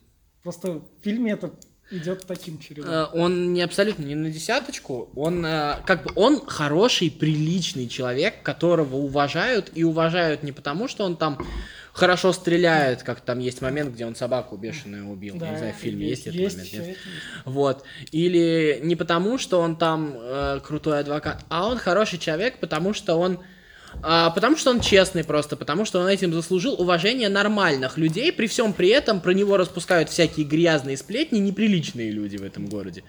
Просто 0.43 0.73
в 0.73 0.89
фильме 1.03 1.33
это 1.33 1.55
идет 1.91 2.27
таким 2.27 2.59
чередом. 2.59 2.91
Э, 2.91 3.07
Он 3.13 3.53
не 3.53 3.63
абсолютно 3.63 4.05
не 4.05 4.15
на 4.15 4.31
десяточку, 4.31 5.11
он 5.15 5.45
э, 5.45 5.77
как 5.87 6.05
бы 6.05 6.13
он 6.15 6.45
хороший, 6.47 7.11
приличный 7.11 7.89
человек, 7.89 8.43
которого 8.43 8.97
уважают 8.97 9.71
и 9.75 9.85
уважают 9.85 10.43
не 10.43 10.53
потому, 10.53 10.89
что 10.89 11.05
он 11.05 11.17
там 11.17 11.39
хорошо 11.93 12.33
стреляет, 12.33 13.03
как 13.03 13.21
там 13.21 13.39
есть 13.41 13.61
момент, 13.61 13.93
где 13.95 14.07
он 14.07 14.15
собаку 14.15 14.57
бешеную 14.57 15.09
убил. 15.09 15.37
Я 15.37 15.51
не 15.51 15.59
знаю, 15.59 15.75
в 15.75 15.77
фильме 15.77 16.09
есть, 16.09 16.27
этот 16.27 16.37
момент, 16.37 16.53
всё 16.55 16.77
нет? 16.77 16.83
это 16.83 16.91
есть. 16.91 17.01
Вот. 17.45 17.85
Или 18.13 18.81
не 18.83 18.97
потому, 18.97 19.39
что 19.39 19.61
он 19.61 19.77
там 19.77 20.15
э, 20.15 20.61
крутой 20.65 21.01
адвокат, 21.01 21.45
а 21.49 21.67
он 21.67 21.79
хороший 21.79 22.19
человек, 22.19 22.59
потому 22.59 22.95
что 22.95 23.17
он 23.17 23.41
а, 24.03 24.31
потому 24.31 24.57
что 24.57 24.71
он 24.71 24.81
честный 24.81 25.25
просто, 25.25 25.57
потому 25.57 25.85
что 25.85 26.01
он 26.01 26.07
этим 26.07 26.33
заслужил 26.33 26.75
уважение 26.81 27.29
нормальных 27.29 27.99
людей, 27.99 28.33
при 28.33 28.47
всем 28.47 28.73
при 28.73 28.89
этом 28.89 29.21
про 29.21 29.33
него 29.33 29.57
распускают 29.57 30.09
всякие 30.09 30.47
грязные 30.47 30.97
сплетни, 30.97 31.39
неприличные 31.39 32.11
люди 32.11 32.37
в 32.37 32.43
этом 32.43 32.67
городе. 32.67 33.03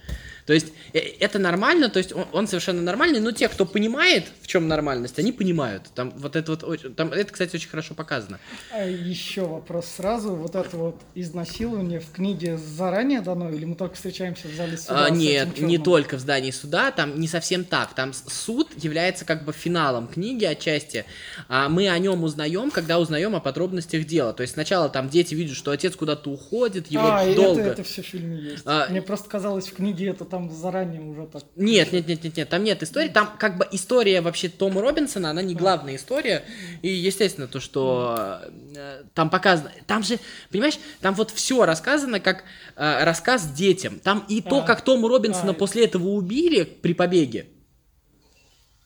То 0.46 0.54
есть 0.54 0.74
э, 0.94 1.00
это 1.20 1.40
нормально, 1.40 1.90
то 1.90 1.98
есть 2.00 2.14
он, 2.14 2.26
он 2.32 2.48
совершенно 2.48 2.82
нормальный, 2.82 3.20
но 3.20 3.32
те, 3.32 3.48
кто 3.48 3.66
понимает, 3.66 4.26
в 4.42 4.48
чем 4.48 4.68
нормальность, 4.68 5.18
они 5.20 5.32
понимают. 5.32 5.84
Там 5.96 6.12
вот 6.18 6.36
это 6.36 6.52
вот, 6.52 6.64
очень- 6.64 6.94
там 6.94 7.12
это, 7.12 7.32
кстати, 7.32 7.56
очень 7.56 7.70
хорошо 7.70 7.94
показано. 7.94 8.40
А 8.72 8.86
еще 8.86 9.46
вопрос 9.46 9.88
сразу. 9.88 10.36
Вот 10.36 10.56
это 10.56 10.76
вот 10.78 11.02
изнасилование 11.16 12.00
в 12.00 12.12
книге 12.12 12.58
заранее 12.58 13.22
дано, 13.22 13.50
или 13.50 13.66
мы 13.66 13.76
только 13.76 13.96
встречаемся 13.96 14.48
в 14.48 14.56
зале 14.56 14.78
суда? 14.78 15.06
А, 15.06 15.10
нет, 15.10 15.60
не 15.60 15.78
только 15.78 16.18
в 16.18 16.20
здании 16.20 16.52
суда, 16.52 16.92
там 16.92 17.20
не 17.20 17.28
совсем 17.28 17.64
так. 17.64 17.94
Там 17.94 18.14
суд 18.14 18.70
является 18.78 19.26
как 19.26 19.46
бы 19.46 19.54
финалом 19.54 20.08
книги 20.08 20.46
отчасти. 20.46 21.06
А 21.48 21.70
мы 21.70 21.90
о 21.90 21.98
нем 22.00 22.24
узнаем, 22.24 22.72
когда 22.72 23.00
узнаем 23.00 23.36
о 23.36 23.40
подробностях 23.40 24.06
дела. 24.06 24.34
То 24.34 24.42
есть 24.42 24.54
сначала 24.54 24.90
там 24.90 25.10
дети 25.10 25.34
видят, 25.36 25.56
что 25.56 25.72
отец 25.72 25.96
куда-то 25.96 26.30
уходит, 26.30 26.90
его 26.92 27.06
а, 27.06 27.34
долго. 27.34 27.62
это, 27.62 27.70
это 27.72 27.84
все 27.84 28.02
в 28.02 28.06
фильме 28.06 28.38
есть. 28.38 28.64
А, 28.66 28.88
Мне 28.90 29.02
просто 29.02 29.30
казалось, 29.30 29.68
в 29.68 29.74
книге 29.74 30.08
это 30.10 30.26
там 30.26 30.41
заранее 30.50 31.02
уже 31.02 31.28
так. 31.28 31.44
Нет, 31.56 31.92
нет, 31.92 32.08
нет, 32.08 32.24
нет, 32.24 32.38
нет, 32.38 32.50
там 32.50 32.64
нет 32.64 32.82
истории. 32.82 33.10
Там 33.10 33.36
как 33.38 33.58
бы 33.58 33.68
история 33.72 34.22
вообще 34.22 34.50
Тома 34.50 34.82
Робинсона, 34.82 35.30
она 35.30 35.42
не 35.42 35.54
главная 35.54 35.96
история. 35.96 36.44
И 36.82 36.90
естественно 36.90 37.48
то, 37.48 37.60
что 37.60 38.42
э, 38.76 39.04
там 39.14 39.30
показано, 39.30 39.72
там 39.86 40.04
же, 40.04 40.20
понимаешь, 40.50 40.80
там 41.02 41.14
вот 41.16 41.32
все 41.32 41.66
рассказано 41.66 42.20
как 42.20 42.44
э, 42.76 43.04
рассказ 43.04 43.52
детям. 43.52 44.00
Там 44.00 44.26
и 44.30 44.42
то, 44.42 44.60
А, 44.60 44.62
как 44.64 44.82
Тома 44.82 45.08
Робинсона 45.10 45.52
а, 45.52 45.54
после 45.54 45.86
этого 45.86 46.08
убили 46.08 46.64
при 46.64 46.94
побеге, 46.94 47.48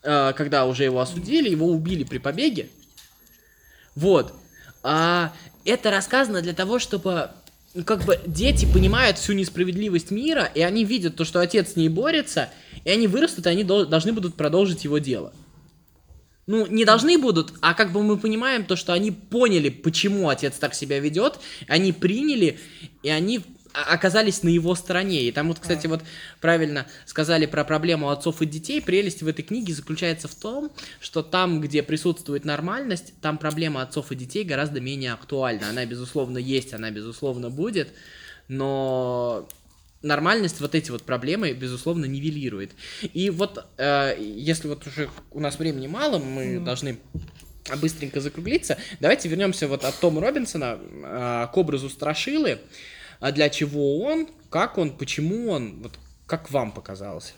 э, 0.04 0.34
когда 0.36 0.66
уже 0.66 0.84
его 0.84 1.00
осудили, 1.00 1.50
его 1.50 1.68
убили 1.68 2.04
при 2.04 2.18
побеге. 2.18 2.70
Вот. 3.96 4.34
А 4.84 5.34
это 5.64 5.92
рассказано 5.92 6.42
для 6.42 6.54
того, 6.54 6.80
чтобы 6.80 7.32
ну, 7.76 7.84
как 7.84 8.06
бы 8.06 8.20
дети 8.26 8.66
понимают 8.66 9.18
всю 9.18 9.34
несправедливость 9.34 10.10
мира, 10.10 10.50
и 10.56 10.62
они 10.62 10.86
видят 10.86 11.18
то, 11.18 11.26
что 11.26 11.42
отец 11.42 11.74
с 11.74 11.76
ней 11.76 11.90
борется, 11.90 12.50
и 12.86 12.90
они 12.90 13.08
вырастут, 13.08 13.46
и 13.46 13.50
они 13.50 13.66
дол- 13.66 13.86
должны 13.86 14.14
будут 14.14 14.36
продолжить 14.36 14.86
его 14.86 14.98
дело. 14.98 15.34
Ну, 16.48 16.66
не 16.68 16.86
должны 16.86 17.18
будут, 17.18 17.54
а 17.60 17.74
как 17.74 17.92
бы 17.92 18.02
мы 18.02 18.18
понимаем 18.18 18.66
то, 18.66 18.78
что 18.78 18.94
они 18.94 19.12
поняли, 19.12 19.70
почему 19.70 20.30
отец 20.30 20.56
так 20.58 20.74
себя 20.74 21.00
ведет, 21.00 21.40
они 21.68 21.92
приняли, 21.92 22.60
и 23.04 23.10
они 23.10 23.42
оказались 23.88 24.44
на 24.44 24.50
его 24.50 24.76
стороне. 24.76 25.24
И 25.24 25.32
там 25.32 25.48
вот, 25.48 25.60
кстати, 25.60 25.88
вот 25.88 26.02
правильно 26.42 26.86
сказали 27.06 27.46
про 27.46 27.64
проблему 27.64 28.10
отцов 28.10 28.42
и 28.42 28.46
детей. 28.46 28.82
Прелесть 28.82 29.22
в 29.22 29.28
этой 29.28 29.44
книге 29.44 29.74
заключается 29.74 30.28
в 30.28 30.36
том, 30.36 30.72
что 31.00 31.22
там, 31.24 31.62
где 31.62 31.84
присутствует 31.84 32.46
нормальность, 32.46 33.14
там 33.22 33.38
проблема 33.38 33.82
отцов 33.82 34.12
и 34.12 34.16
детей 34.16 34.44
гораздо 34.44 34.80
менее 34.80 35.14
актуальна. 35.14 35.70
Она, 35.70 35.86
безусловно, 35.86 36.38
есть, 36.38 36.74
она, 36.74 36.92
безусловно, 36.92 37.50
будет, 37.50 37.90
но 38.48 39.48
нормальность 40.02 40.62
вот 40.62 40.76
эти 40.76 40.92
вот 40.92 41.04
проблемы, 41.04 41.52
безусловно, 41.54 42.06
нивелирует. 42.06 42.72
И 43.02 43.30
вот, 43.30 43.66
э, 43.78 44.16
если 44.20 44.68
вот 44.68 44.86
уже 44.88 45.10
у 45.32 45.40
нас 45.40 45.60
времени 45.60 45.88
мало, 45.88 46.20
мы 46.20 46.60
должны 46.60 47.00
быстренько 47.82 48.22
закруглиться. 48.22 48.78
Давайте 49.00 49.28
вернемся 49.28 49.68
вот 49.68 49.84
от 49.84 50.00
Тома 50.00 50.22
Робинсона 50.22 50.78
э, 50.80 51.48
к 51.52 51.58
образу 51.58 51.90
Страшилы. 51.90 52.60
А 53.20 53.32
для 53.32 53.50
чего 53.50 54.00
он, 54.00 54.28
как 54.50 54.78
он, 54.78 54.92
почему 54.98 55.50
он, 55.50 55.82
вот 55.82 56.00
как 56.26 56.52
вам 56.52 56.72
показалось? 56.72 57.34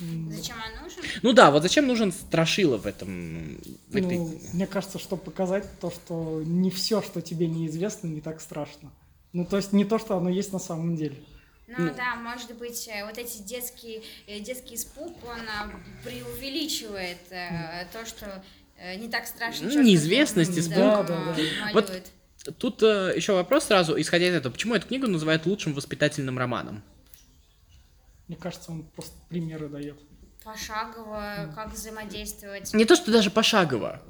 Зачем 0.00 0.56
он 0.56 0.82
нужен? 0.84 1.02
Ну 1.22 1.32
да, 1.32 1.50
вот 1.50 1.62
зачем 1.62 1.86
нужен 1.86 2.12
Страшила 2.12 2.78
в 2.78 2.86
этом... 2.86 3.58
в 3.88 3.96
этой- 3.96 4.18
Ну, 4.18 4.40
мне 4.52 4.66
кажется, 4.66 4.98
чтобы 4.98 5.22
показать 5.22 5.64
то, 5.80 5.90
что 5.90 6.42
не 6.44 6.70
все, 6.70 7.02
что 7.02 7.20
тебе 7.20 7.46
неизвестно, 7.46 8.06
не 8.06 8.20
так 8.20 8.40
страшно. 8.40 8.92
Ну, 9.32 9.44
то 9.44 9.56
есть 9.56 9.72
не 9.72 9.84
то, 9.84 9.98
что 9.98 10.16
оно 10.16 10.30
есть 10.30 10.52
на 10.52 10.58
самом 10.58 10.96
деле. 10.96 11.16
Ну 11.66 11.92
да, 11.94 12.14
может 12.16 12.56
быть, 12.56 12.88
э, 12.88 13.04
вот 13.04 13.18
эти 13.18 13.42
детские, 13.42 14.02
э, 14.26 14.40
детский 14.40 14.76
испуг, 14.76 15.12
он 15.22 15.40
а, 15.48 15.70
преувеличивает 16.02 17.18
э, 17.30 17.86
то, 17.92 18.06
что 18.06 18.42
не 18.96 19.08
так 19.08 19.26
страшно. 19.26 19.68
Ну, 19.68 19.82
неизвестность, 19.82 20.56
испуг. 20.56 20.76
Да, 20.76 21.02
да, 21.02 21.34
да. 21.36 21.70
Вот 21.74 21.92
Тут 22.58 22.82
еще 22.82 23.32
вопрос 23.32 23.64
сразу, 23.64 24.00
исходя 24.00 24.28
из 24.28 24.34
этого, 24.34 24.52
почему 24.52 24.74
эту 24.74 24.86
книгу 24.86 25.06
называют 25.06 25.44
лучшим 25.46 25.74
воспитательным 25.74 26.38
романом? 26.38 26.82
Мне 28.28 28.36
кажется, 28.36 28.70
он 28.70 28.84
просто 28.84 29.16
примеры 29.28 29.68
дает. 29.68 29.98
Пошагово, 30.44 31.52
как 31.54 31.72
взаимодействовать. 31.72 32.72
Не 32.72 32.84
то, 32.84 32.96
что 32.96 33.10
даже 33.10 33.30
пошагово. 33.30 34.02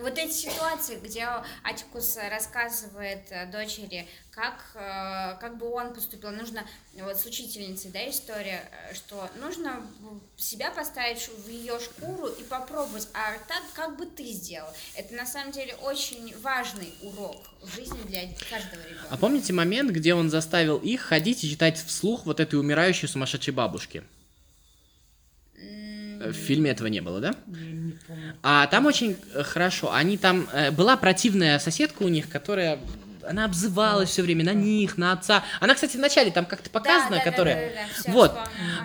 Вот 0.00 0.16
эти 0.16 0.32
ситуации, 0.32 0.98
где 1.02 1.28
Атикус 1.62 2.16
рассказывает 2.30 3.24
э, 3.30 3.50
дочери, 3.50 4.08
как, 4.30 4.70
э, 4.74 5.38
как 5.40 5.58
бы 5.58 5.70
он 5.70 5.92
поступил, 5.92 6.30
нужно, 6.30 6.64
вот 6.94 7.18
с 7.18 7.26
учительницей, 7.26 7.90
да, 7.90 8.08
история, 8.08 8.62
э, 8.88 8.94
что 8.94 9.28
нужно 9.40 9.82
себя 10.36 10.70
поставить 10.70 11.28
в 11.28 11.48
ее 11.48 11.78
шкуру 11.78 12.28
и 12.28 12.42
попробовать, 12.44 13.08
а 13.12 13.32
так, 13.46 13.62
как 13.74 13.98
бы 13.98 14.06
ты 14.06 14.24
сделал. 14.24 14.68
Это 14.96 15.14
на 15.14 15.26
самом 15.26 15.52
деле 15.52 15.74
очень 15.82 16.34
важный 16.40 16.94
урок 17.02 17.36
в 17.60 17.74
жизни 17.74 18.00
для 18.06 18.22
каждого 18.48 18.82
ребенка. 18.82 19.06
А 19.10 19.16
помните 19.18 19.52
момент, 19.52 19.90
где 19.90 20.14
он 20.14 20.30
заставил 20.30 20.78
их 20.78 21.02
ходить 21.02 21.44
и 21.44 21.50
читать 21.50 21.78
вслух 21.78 22.24
вот 22.24 22.40
этой 22.40 22.58
умирающей 22.58 23.06
сумасшедшей 23.06 23.52
бабушки? 23.52 24.02
В 26.20 26.32
фильме 26.34 26.70
этого 26.70 26.88
не 26.88 27.00
было, 27.00 27.18
да? 27.20 27.34
Я 27.46 27.70
не 27.72 27.92
помню. 28.06 28.34
А 28.42 28.66
там 28.66 28.84
очень 28.86 29.16
э, 29.34 29.42
хорошо. 29.42 29.92
Они 29.92 30.18
там 30.18 30.46
э, 30.52 30.70
была 30.70 30.96
противная 30.98 31.58
соседка 31.58 32.02
у 32.02 32.08
них, 32.08 32.28
которая 32.28 32.78
она 33.26 33.44
обзывалась 33.46 34.10
все 34.10 34.22
время 34.22 34.44
на 34.44 34.52
них, 34.52 34.98
на 34.98 35.12
отца. 35.12 35.44
Она, 35.60 35.74
кстати, 35.74 35.96
в 35.96 36.00
начале 36.00 36.30
там 36.30 36.44
как-то 36.44 36.68
показана, 36.68 37.10
Да, 37.10 37.16
да, 37.16 37.24
да, 37.24 37.30
которая. 37.30 37.54
да, 37.54 37.74
да, 37.74 37.80
да, 37.86 38.00
всё 38.02 38.12
вот. 38.12 38.34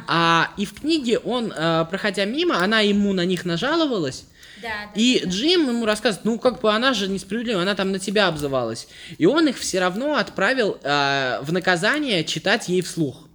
А 0.08 0.51
и 0.58 0.65
в 0.65 0.74
книге 0.74 1.20
он, 1.20 1.51
э, 1.56 1.86
проходя 1.89 2.25
мимо, 2.25 2.63
она 2.63 2.80
ему 2.80 3.12
на 3.13 3.25
них 3.25 3.44
нажаловалась. 3.44 4.25
Да, 4.62 4.70
да, 4.70 4.92
И 4.96 5.20
да, 5.20 5.25
да. 5.25 5.32
Джим 5.32 5.68
ему 5.68 5.86
рассказывает, 5.86 6.25
ну 6.25 6.39
как 6.39 6.62
бы 6.62 6.72
она 6.72 6.94
же 6.94 7.08
несправедлива, 7.10 7.62
она 7.62 7.75
там 7.75 7.92
на 7.92 8.00
тебя 8.00 8.27
обзывалась. 8.27 8.88
И 9.18 9.25
он 9.25 9.48
их 9.48 9.58
все 9.58 9.80
равно 9.80 10.15
отправил 10.15 10.77
э, 10.82 11.39
в 11.42 11.51
наказание 11.51 12.24
читать 12.24 12.70
ей 12.70 12.82
вслух. 12.82 13.27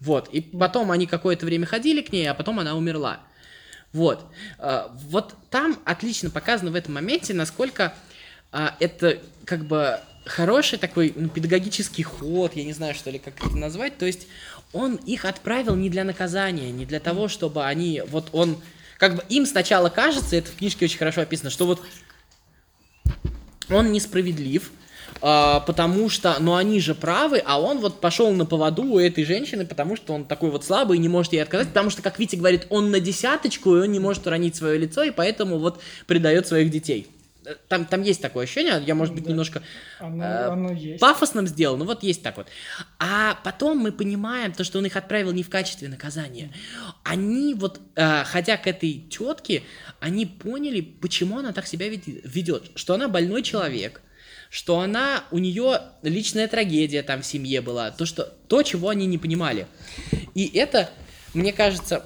Вот. 0.00 0.28
И 0.28 0.40
потом 0.40 0.90
они 0.90 1.06
какое-то 1.06 1.46
время 1.46 1.66
ходили 1.66 2.00
к 2.02 2.12
ней, 2.12 2.26
а 2.26 2.34
потом 2.34 2.58
она 2.58 2.74
умерла. 2.74 3.20
Вот. 3.92 4.24
Э, 4.58 4.88
вот 5.08 5.34
там 5.50 5.78
отлично 5.84 6.30
показано 6.30 6.70
в 6.70 6.74
этом 6.74 6.94
моменте, 6.94 7.34
насколько 7.34 7.94
а, 8.52 8.76
это 8.80 9.18
как 9.44 9.64
бы 9.64 10.00
хороший 10.24 10.78
такой 10.78 11.12
ну, 11.16 11.28
педагогический 11.28 12.02
ход, 12.02 12.54
я 12.54 12.64
не 12.64 12.72
знаю, 12.72 12.94
что 12.94 13.10
ли, 13.10 13.18
как 13.18 13.34
это 13.44 13.56
назвать. 13.56 13.98
То 13.98 14.06
есть 14.06 14.26
он 14.72 14.96
их 14.96 15.24
отправил 15.24 15.74
не 15.76 15.90
для 15.90 16.04
наказания, 16.04 16.70
не 16.70 16.86
для 16.86 17.00
того, 17.00 17.28
чтобы 17.28 17.64
они, 17.64 18.02
вот 18.08 18.28
он, 18.32 18.60
как 18.98 19.16
бы 19.16 19.24
им 19.28 19.46
сначала 19.46 19.88
кажется, 19.88 20.36
это 20.36 20.50
в 20.50 20.56
книжке 20.56 20.84
очень 20.84 20.98
хорошо 20.98 21.22
описано, 21.22 21.50
что 21.50 21.66
вот 21.66 21.80
он 23.68 23.92
несправедлив, 23.92 24.70
а, 25.22 25.60
потому 25.60 26.08
что, 26.08 26.36
ну 26.40 26.54
они 26.54 26.80
же 26.80 26.94
правы, 26.94 27.42
а 27.44 27.60
он 27.60 27.78
вот 27.80 28.00
пошел 28.00 28.30
на 28.32 28.46
поводу 28.46 28.82
у 28.84 28.98
этой 28.98 29.24
женщины, 29.24 29.66
потому 29.66 29.96
что 29.96 30.14
он 30.14 30.24
такой 30.24 30.50
вот 30.50 30.64
слабый 30.64 30.96
и 30.96 31.00
не 31.00 31.08
может 31.08 31.32
ей 31.32 31.42
отказать, 31.42 31.68
потому 31.68 31.90
что, 31.90 32.02
как 32.02 32.18
Витя 32.18 32.36
говорит, 32.36 32.66
он 32.70 32.90
на 32.90 33.00
десяточку, 33.00 33.76
и 33.76 33.80
он 33.80 33.92
не 33.92 33.98
может 34.00 34.26
уронить 34.26 34.56
свое 34.56 34.78
лицо, 34.78 35.02
и 35.02 35.10
поэтому 35.10 35.58
вот 35.58 35.80
предает 36.06 36.46
своих 36.46 36.70
детей. 36.70 37.06
Э, 37.44 37.54
Там, 37.68 37.84
там 37.86 38.02
есть 38.02 38.20
такое 38.20 38.44
ощущение, 38.44 38.82
я, 38.86 38.94
может 38.94 39.14
быть, 39.14 39.24
Да. 39.24 39.30
немножко 39.30 39.62
Оно, 39.98 40.24
э, 40.24 40.44
оно 40.46 40.72
есть. 40.72 41.00
пафосным 41.00 41.46
сделал, 41.46 41.76
ну 41.76 41.84
вот 41.86 42.02
есть 42.02 42.22
так 42.22 42.36
вот. 42.36 42.46
А 42.98 43.38
потом 43.44 43.78
мы 43.78 43.92
понимаем, 43.92 44.52
то, 44.52 44.62
что 44.64 44.78
он 44.78 44.86
их 44.86 44.96
отправил 44.96 45.32
не 45.32 45.42
в 45.42 45.48
качестве 45.50 45.88
наказания. 45.88 46.50
Они 47.02 47.54
вот, 47.54 47.80
э, 47.96 48.24
ходя 48.24 48.56
к 48.56 48.66
этой 48.66 49.04
тетке, 49.10 49.62
они 50.00 50.26
поняли, 50.26 50.80
почему 50.80 51.38
она 51.38 51.52
так 51.52 51.66
себя 51.66 51.88
ведет. 51.88 52.70
Что 52.74 52.94
она 52.94 53.08
больной 53.08 53.42
человек, 53.42 54.02
что 54.50 54.80
она, 54.80 55.24
у 55.30 55.38
нее 55.38 55.80
личная 56.02 56.48
трагедия 56.48 57.02
там 57.02 57.22
в 57.22 57.26
семье 57.26 57.60
была, 57.60 57.92
то, 57.92 58.04
что, 58.04 58.24
то, 58.48 58.62
чего 58.64 58.88
они 58.88 59.06
не 59.06 59.16
понимали. 59.16 59.68
И 60.34 60.50
это, 60.58 60.90
мне 61.34 61.52
кажется, 61.52 62.04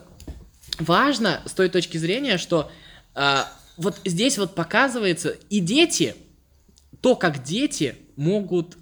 важно 0.79 1.41
с 1.47 1.53
той 1.53 1.71
точки 1.71 1.97
зрения, 1.97 2.37
что 2.37 2.71
а, 3.15 3.51
вот 3.79 3.99
здесь 4.05 4.37
вот 4.37 4.55
показывается 4.55 5.31
и 5.49 5.61
дети, 5.61 6.15
то, 7.01 7.17
как 7.17 7.43
дети 7.43 7.97
могут 8.17 8.77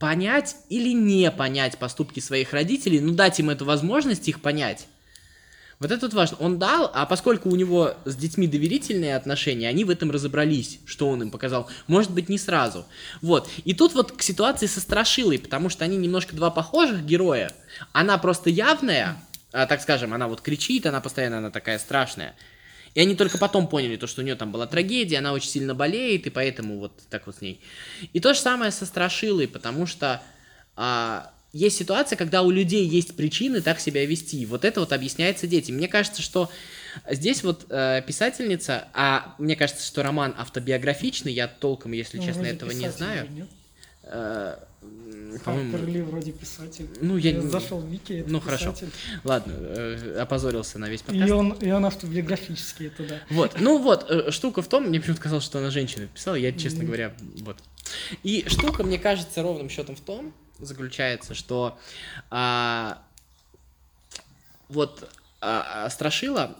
понять 0.00 0.56
или 0.68 0.92
не 0.92 1.30
понять 1.30 1.78
поступки 1.78 2.18
своих 2.18 2.52
родителей, 2.52 2.98
ну 3.00 3.14
дать 3.14 3.38
им 3.38 3.48
эту 3.48 3.64
возможность 3.64 4.28
их 4.28 4.42
понять. 4.42 4.88
Вот 5.78 5.90
это 5.90 6.06
вот 6.06 6.14
важно. 6.14 6.38
Он 6.38 6.58
дал, 6.58 6.90
а 6.94 7.04
поскольку 7.04 7.50
у 7.50 7.56
него 7.56 7.94
с 8.06 8.16
детьми 8.16 8.48
доверительные 8.48 9.14
отношения, 9.14 9.68
они 9.68 9.84
в 9.84 9.90
этом 9.90 10.10
разобрались, 10.10 10.80
что 10.86 11.08
он 11.08 11.22
им 11.22 11.30
показал. 11.30 11.68
Может 11.86 12.12
быть, 12.12 12.30
не 12.30 12.38
сразу. 12.38 12.86
Вот. 13.20 13.48
И 13.64 13.74
тут 13.74 13.94
вот 13.94 14.12
к 14.12 14.22
ситуации 14.22 14.66
со 14.66 14.80
Страшилой, 14.80 15.38
потому 15.38 15.68
что 15.68 15.84
они 15.84 15.98
немножко 15.98 16.34
два 16.34 16.50
похожих 16.50 17.04
героя. 17.04 17.52
Она 17.92 18.16
просто 18.16 18.48
явная, 18.48 19.22
а, 19.52 19.66
так 19.66 19.82
скажем, 19.82 20.14
она 20.14 20.28
вот 20.28 20.40
кричит, 20.40 20.86
она 20.86 21.00
постоянно, 21.02 21.38
она 21.38 21.50
такая 21.50 21.78
страшная. 21.78 22.34
И 22.94 23.00
они 23.00 23.14
только 23.14 23.36
потом 23.36 23.68
поняли, 23.68 23.96
то, 23.96 24.06
что 24.06 24.22
у 24.22 24.24
нее 24.24 24.36
там 24.36 24.52
была 24.52 24.66
трагедия, 24.66 25.18
она 25.18 25.34
очень 25.34 25.50
сильно 25.50 25.74
болеет, 25.74 26.26
и 26.26 26.30
поэтому 26.30 26.78
вот 26.78 26.92
так 27.10 27.26
вот 27.26 27.36
с 27.36 27.40
ней. 27.42 27.60
И 28.14 28.20
то 28.20 28.32
же 28.32 28.40
самое 28.40 28.70
со 28.70 28.86
Страшилой, 28.86 29.46
потому 29.46 29.84
что 29.84 30.22
а, 30.74 31.32
есть 31.52 31.76
ситуация, 31.78 32.16
когда 32.16 32.42
у 32.42 32.50
людей 32.50 32.86
есть 32.86 33.16
причины 33.16 33.60
так 33.60 33.80
себя 33.80 34.04
вести. 34.04 34.44
Вот 34.46 34.64
это 34.64 34.80
вот 34.80 34.92
объясняется 34.92 35.46
детям. 35.46 35.76
Мне 35.76 35.88
кажется, 35.88 36.20
что 36.22 36.50
здесь 37.10 37.42
вот 37.42 37.66
э, 37.70 38.02
писательница, 38.06 38.88
а 38.94 39.34
мне 39.38 39.56
кажется, 39.56 39.86
что 39.86 40.02
роман 40.02 40.34
автобиографичный, 40.36 41.32
я 41.32 41.48
толком, 41.48 41.92
если 41.92 42.18
Ну, 42.18 42.24
честно, 42.24 42.44
этого 42.44 42.70
не 42.72 42.90
знаю. 42.90 43.28
Э, 44.02 44.56
по-моему, 45.44 46.04
вроде 46.04 46.30
писатель. 46.32 46.88
Ну, 47.00 47.16
я 47.16 47.32
не- 47.32 47.48
зашел 47.48 47.80
в 47.80 47.88
Вики, 47.90 48.24
Ну, 48.26 48.40
хорошо. 48.40 48.70
писатель. 48.72 48.90
ладно, 49.24 49.52
э, 49.56 50.18
опозорился 50.20 50.78
на 50.78 50.88
весь 50.88 51.00
И 51.00 51.04
подкаст. 51.04 51.32
он, 51.32 51.52
и 51.54 51.70
он 51.72 51.84
автобиографический, 51.86 52.86
это 52.86 53.04
да. 53.06 53.20
Вот, 53.30 53.56
ну 53.58 53.78
вот, 53.82 54.06
э, 54.08 54.30
штука 54.30 54.62
в 54.62 54.68
том, 54.68 54.84
мне 54.84 55.00
почему-то 55.00 55.22
казалось, 55.22 55.44
что 55.44 55.58
она 55.58 55.70
женщина 55.70 56.06
писала, 56.06 56.36
я, 56.36 56.52
честно 56.52 56.84
говоря, 56.84 57.14
вот. 57.40 57.58
И 58.22 58.44
штука, 58.48 58.84
мне 58.84 58.98
кажется, 58.98 59.42
ровным 59.42 59.68
счетом 59.68 59.96
в 59.96 60.00
том, 60.00 60.32
заключается, 60.58 61.34
что 61.34 61.78
а, 62.30 63.02
вот 64.68 65.10
а, 65.40 65.84
а, 65.84 65.90
Страшила 65.90 66.56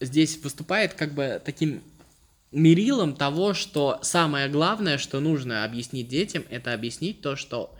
здесь 0.00 0.38
выступает 0.38 0.94
как 0.94 1.14
бы 1.14 1.40
таким 1.44 1.82
мерилом 2.52 3.14
того, 3.14 3.54
что 3.54 3.98
самое 4.02 4.48
главное, 4.48 4.98
что 4.98 5.20
нужно 5.20 5.64
объяснить 5.64 6.08
детям, 6.08 6.44
это 6.50 6.72
объяснить 6.72 7.20
то, 7.20 7.36
что 7.36 7.74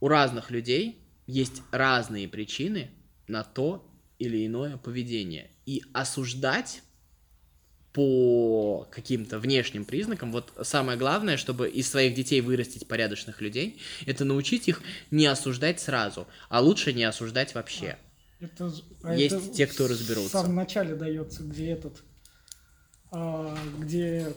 у 0.00 0.08
разных 0.08 0.50
людей 0.50 0.98
есть 1.26 1.62
разные 1.70 2.28
причины 2.28 2.90
на 3.28 3.42
то 3.42 3.86
или 4.18 4.46
иное 4.46 4.76
поведение. 4.76 5.50
И 5.66 5.82
осуждать 5.92 6.82
по 7.94 8.86
каким-то 8.90 9.38
внешним 9.38 9.84
признакам, 9.84 10.32
вот 10.32 10.52
самое 10.62 10.98
главное, 10.98 11.36
чтобы 11.36 11.68
из 11.68 11.88
своих 11.88 12.14
детей 12.14 12.40
вырастить 12.40 12.86
порядочных 12.88 13.40
людей, 13.40 13.78
это 14.04 14.24
научить 14.24 14.66
их 14.68 14.82
не 15.12 15.26
осуждать 15.26 15.78
сразу, 15.80 16.26
а 16.48 16.60
лучше 16.60 16.92
не 16.92 17.04
осуждать 17.04 17.54
вообще. 17.54 17.96
Это, 18.40 18.68
ж- 18.68 18.82
а 19.04 19.14
Есть 19.14 19.36
это 19.36 19.48
те, 19.48 19.66
кто 19.68 19.84
В 19.84 19.90
разберутся. 19.90 20.30
самом 20.32 20.56
начале 20.56 20.96
дается, 20.96 21.44
где 21.44 21.70
этот, 21.70 22.02
а, 23.12 23.56
где 23.78 24.34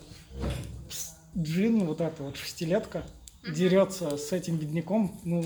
Джин, 1.35 1.85
вот 1.85 1.99
эта 1.99 2.21
вот 2.23 2.37
шестилетка, 2.37 3.05
дерется 3.47 4.17
с 4.17 4.31
этим 4.33 4.57
бедняком. 4.57 5.19
Ну, 5.23 5.43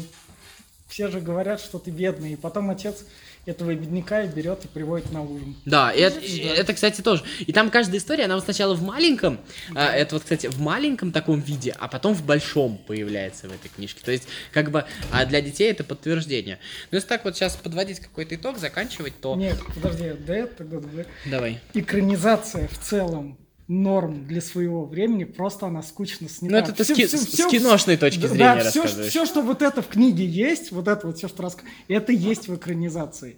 все 0.87 1.07
же 1.09 1.21
говорят, 1.21 1.61
что 1.61 1.79
ты 1.79 1.91
бедный. 1.91 2.33
И 2.33 2.35
потом 2.35 2.69
отец 2.69 3.05
этого 3.45 3.73
бедняка 3.73 4.23
и 4.23 4.27
берет 4.27 4.65
и 4.65 4.67
приводит 4.67 5.11
на 5.11 5.23
ужин. 5.23 5.55
Да, 5.65 5.91
и 5.91 5.99
это, 5.99 6.19
и 6.19 6.39
это, 6.39 6.73
кстати, 6.73 7.01
тоже. 7.01 7.23
И 7.39 7.51
там 7.51 7.71
каждая 7.71 7.97
история, 7.97 8.25
она 8.25 8.35
вот 8.35 8.43
сначала 8.43 8.75
в 8.75 8.83
маленьком, 8.83 9.39
а, 9.75 9.91
это 9.91 10.15
вот, 10.15 10.23
кстати, 10.23 10.47
в 10.47 10.59
маленьком 10.59 11.11
таком 11.11 11.39
виде, 11.39 11.75
а 11.79 11.87
потом 11.87 12.13
в 12.13 12.23
большом 12.25 12.77
появляется 12.87 13.47
в 13.47 13.51
этой 13.53 13.69
книжке. 13.69 14.01
То 14.03 14.11
есть, 14.11 14.27
как 14.51 14.71
бы, 14.71 14.85
а 15.11 15.25
для 15.25 15.41
детей 15.41 15.71
это 15.71 15.83
подтверждение. 15.83 16.59
Ну, 16.91 16.97
если 16.97 17.07
так 17.07 17.25
вот 17.25 17.35
сейчас 17.35 17.55
подводить 17.55 17.99
какой-то 17.99 18.35
итог, 18.35 18.57
заканчивать, 18.57 19.19
то... 19.19 19.35
Нет, 19.35 19.57
подожди, 19.73 20.11
да 20.25 20.35
это, 20.35 20.63
да, 20.63 20.79
да. 20.79 21.05
Давай. 21.25 21.59
экранизация 21.73 22.67
в 22.67 22.77
целом 22.77 23.37
норм 23.71 24.25
для 24.27 24.41
своего 24.41 24.85
времени, 24.85 25.23
просто 25.23 25.67
она 25.67 25.81
скучно 25.81 26.27
снята. 26.27 26.55
Ну, 26.57 26.61
это 26.61 26.73
ты 26.73 26.83
с, 26.83 26.87
Всё- 26.87 26.95
ки- 26.95 27.05
всё- 27.07 27.17
с 27.17 27.51
киношной 27.51 27.95
точки 27.97 28.19
да, 28.21 28.27
зрения 28.27 28.59
все, 28.69 28.81
рассказываешь. 28.81 29.09
все, 29.11 29.25
что 29.25 29.41
вот 29.41 29.61
это 29.61 29.81
в 29.81 29.87
книге 29.87 30.25
есть, 30.25 30.71
вот 30.71 30.87
это 30.89 31.07
вот 31.07 31.17
все, 31.17 31.27
что 31.29 31.43
рассказано, 31.43 31.71
это 31.87 32.11
есть 32.11 32.47
в 32.49 32.55
экранизации. 32.55 33.37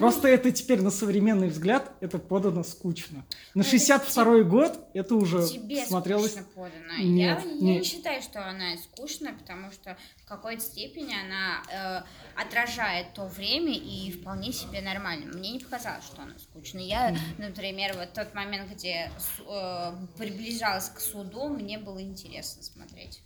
Просто 0.00 0.28
это 0.28 0.50
теперь 0.50 0.80
на 0.80 0.90
современный 0.90 1.48
взгляд, 1.48 1.92
это 2.00 2.18
подано 2.18 2.64
скучно. 2.64 3.24
На 3.54 3.60
62-й 3.60 4.44
год 4.44 4.78
это 4.94 5.14
уже 5.14 5.46
Тебе 5.46 5.84
смотрелось... 5.84 6.32
скучно 6.32 6.48
подано. 6.54 6.96
Нет, 6.98 7.44
я, 7.44 7.50
я 7.50 7.54
нет. 7.60 7.82
не 7.82 7.84
считаю, 7.84 8.22
что 8.22 8.44
она 8.44 8.76
скучная, 8.78 9.34
потому 9.34 9.70
что 9.70 9.96
в 10.16 10.26
какой-то 10.26 10.62
степени 10.62 11.14
она 11.14 11.62
э, 11.70 12.40
отражает 12.40 13.12
то 13.14 13.26
время 13.26 13.74
и 13.74 14.10
вполне 14.10 14.52
себе 14.52 14.80
нормально. 14.80 15.26
Мне 15.34 15.52
не 15.52 15.58
показалось, 15.58 16.04
что 16.06 16.22
она 16.22 16.38
скучная. 16.38 16.82
Я, 16.82 17.16
например, 17.38 17.94
вот 17.96 18.14
тот 18.14 18.34
момент, 18.34 18.70
где 18.72 19.10
э, 19.46 19.92
приближалась 20.16 20.88
к 20.88 20.98
суду, 20.98 21.48
мне 21.48 21.78
было 21.78 22.02
интересно 22.02 22.62
смотреть. 22.62 23.22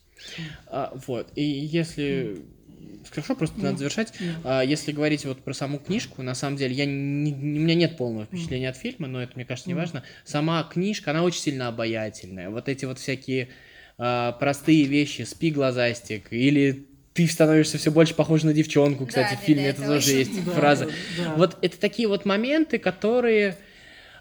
А, 0.66 0.92
вот, 1.06 1.30
и 1.36 1.42
если... 1.42 2.44
Хорошо, 3.10 3.34
просто 3.34 3.60
надо 3.60 3.78
завершать. 3.78 4.12
Мгм. 4.20 4.30
А, 4.44 4.62
если 4.62 4.92
говорить 4.92 5.24
вот 5.24 5.42
про 5.42 5.52
саму 5.52 5.78
книжку, 5.78 6.22
на 6.22 6.34
самом 6.34 6.56
деле, 6.56 6.74
я 6.74 6.84
не, 6.86 7.32
у 7.32 7.36
меня 7.36 7.74
нет 7.74 7.96
полного 7.96 8.26
впечатления 8.26 8.68
от 8.70 8.76
фильма, 8.76 9.06
но 9.08 9.22
это, 9.22 9.32
мне 9.34 9.44
кажется, 9.44 9.68
не 9.68 9.74
Мгм. 9.74 9.82
важно. 9.82 10.02
Сама 10.24 10.62
книжка, 10.64 11.10
она 11.10 11.22
очень 11.22 11.40
сильно 11.40 11.68
обаятельная. 11.68 12.50
Вот 12.50 12.68
эти 12.68 12.84
вот 12.84 12.98
всякие 12.98 13.48
а, 13.96 14.32
простые 14.32 14.84
вещи, 14.84 15.22
спи, 15.22 15.50
глазастик, 15.52 16.32
или 16.32 16.86
ты 17.12 17.28
становишься 17.28 17.78
все 17.78 17.92
больше 17.92 18.14
похож 18.14 18.42
на 18.42 18.52
девчонку, 18.52 19.06
кстати, 19.06 19.30
Да, 19.30 19.36
в 19.36 19.40
да, 19.40 19.46
фильме 19.46 19.62
да, 19.64 19.68
это 19.70 19.82
это 19.82 19.92
тоже 19.92 20.08
очень- 20.10 20.18
есть 20.18 20.44
Да, 20.44 20.50
фраза. 20.52 20.90
да. 21.16 21.34
Вот 21.36 21.58
это 21.62 21.78
такие 21.78 22.08
вот 22.08 22.24
моменты, 22.24 22.78
которые, 22.78 23.56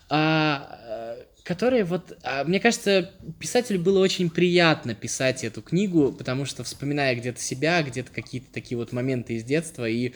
а, 0.09 1.12
которые 1.43 1.83
вот, 1.83 2.17
а, 2.23 2.43
мне 2.45 2.59
кажется, 2.59 3.11
писателю 3.39 3.79
было 3.79 3.99
очень 3.99 4.29
приятно 4.29 4.95
писать 4.95 5.43
эту 5.43 5.61
книгу, 5.61 6.13
потому 6.13 6.45
что 6.45 6.63
вспоминая 6.63 7.15
где-то 7.15 7.41
себя, 7.41 7.83
где-то 7.83 8.11
какие-то 8.11 8.51
такие 8.51 8.77
вот 8.77 8.93
моменты 8.93 9.35
из 9.35 9.43
детства 9.43 9.87
и 9.87 10.13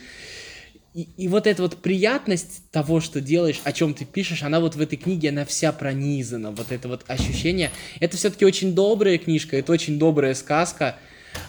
и, 0.94 1.10
и 1.16 1.28
вот 1.28 1.46
эта 1.46 1.62
вот 1.62 1.84
приятность 1.84 2.72
того, 2.72 3.02
что 3.02 3.22
делаешь, 3.22 3.62
о 3.64 3.72
чем 3.72 3.94
ты 3.94 4.04
пишешь, 4.04 4.42
она 4.42 4.60
вот 4.60 4.74
в 4.74 4.82
этой 4.82 4.96
книге, 4.96 5.30
она 5.30 5.46
вся 5.46 5.72
пронизана. 5.72 6.50
Вот 6.50 6.72
это 6.72 6.88
вот 6.88 7.04
ощущение. 7.08 7.70
Это 8.00 8.18
все-таки 8.18 8.46
очень 8.46 8.74
добрая 8.74 9.20
книжка, 9.20 9.58
это 9.58 9.72
очень 9.72 10.00
добрая 10.00 10.34
сказка. 10.34 10.96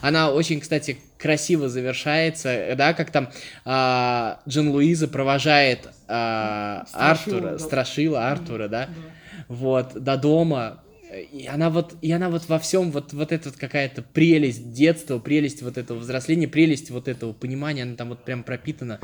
Она 0.03 0.33
очень, 0.33 0.61
кстати, 0.61 0.99
красиво 1.17 1.71
завершается, 1.71 2.75
да, 2.77 2.93
как 2.93 3.11
там 3.11 3.31
а, 3.65 4.41
Джин 4.47 4.69
Луиза 4.69 5.09
провожает 5.09 5.89
Страшила, 6.05 6.87
Артура, 6.93 7.41
да. 7.41 7.59
Страшила 7.59 8.29
Артура, 8.29 8.69
да, 8.69 8.87
Да. 8.87 8.93
Вот, 9.49 9.95
до 9.95 10.17
дома. 10.17 10.83
И 11.33 11.47
она 11.47 11.71
вот, 11.71 11.95
и 12.03 12.13
она 12.13 12.29
вот 12.29 12.49
во 12.49 12.59
всем, 12.59 12.91
вот, 12.91 13.15
вот 13.15 13.33
эта 13.33 13.49
вот 13.49 13.59
какая-то 13.59 14.03
прелесть 14.03 14.73
детства, 14.73 15.19
прелесть 15.19 15.63
вот 15.63 15.79
этого 15.79 15.99
взросления, 15.99 16.47
прелесть 16.47 16.91
вот 16.91 17.09
этого 17.09 17.33
понимания, 17.33 17.85
она 17.85 17.97
там 17.97 18.11
вот 18.11 18.25
прям 18.25 18.43
пропитана. 18.43 19.01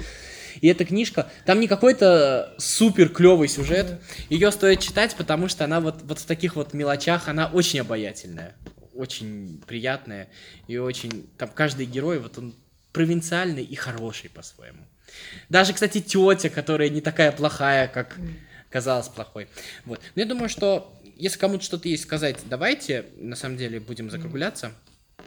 И 0.61 0.69
эта 0.69 0.85
книжка, 0.85 1.29
там 1.47 1.61
не 1.61 1.67
какой-то 1.67 2.55
супер 2.59 3.09
клевый 3.09 3.49
сюжет, 3.49 4.01
ее 4.29 4.53
стоит 4.53 4.81
читать, 4.81 5.17
потому 5.17 5.49
что 5.49 5.65
она 5.65 5.81
вот, 5.81 6.03
вот 6.03 6.19
в 6.19 6.27
таких 6.27 6.57
вот 6.57 6.75
мелочах, 6.75 7.29
она 7.29 7.47
очень 7.47 7.81
обаятельная. 7.81 8.55
очень 8.95 9.63
приятная 9.67 10.29
и 10.67 10.79
очень... 10.79 11.29
Там 11.37 11.51
каждый 11.55 11.87
герой, 11.87 12.19
вот 12.19 12.39
он 12.39 12.55
провинциальный 12.93 13.65
и 13.65 13.75
хороший 13.75 14.31
по-своему. 14.31 14.85
Даже, 15.49 15.73
кстати, 15.73 16.01
тетя, 16.01 16.49
которая 16.49 16.89
не 16.89 17.01
такая 17.01 17.33
плохая, 17.33 17.89
как 17.89 18.17
казалось 18.75 19.09
плохой. 19.09 19.47
Вот. 19.85 20.01
Но 20.17 20.23
я 20.23 20.27
думаю, 20.27 20.49
что 20.49 20.93
если 21.17 21.39
кому-то 21.39 21.63
что-то 21.63 21.89
есть 21.89 22.03
сказать, 22.03 22.39
давайте, 22.47 23.07
на 23.19 23.37
самом 23.37 23.57
деле, 23.57 23.79
будем 23.79 24.11
закругляться. 24.11 24.73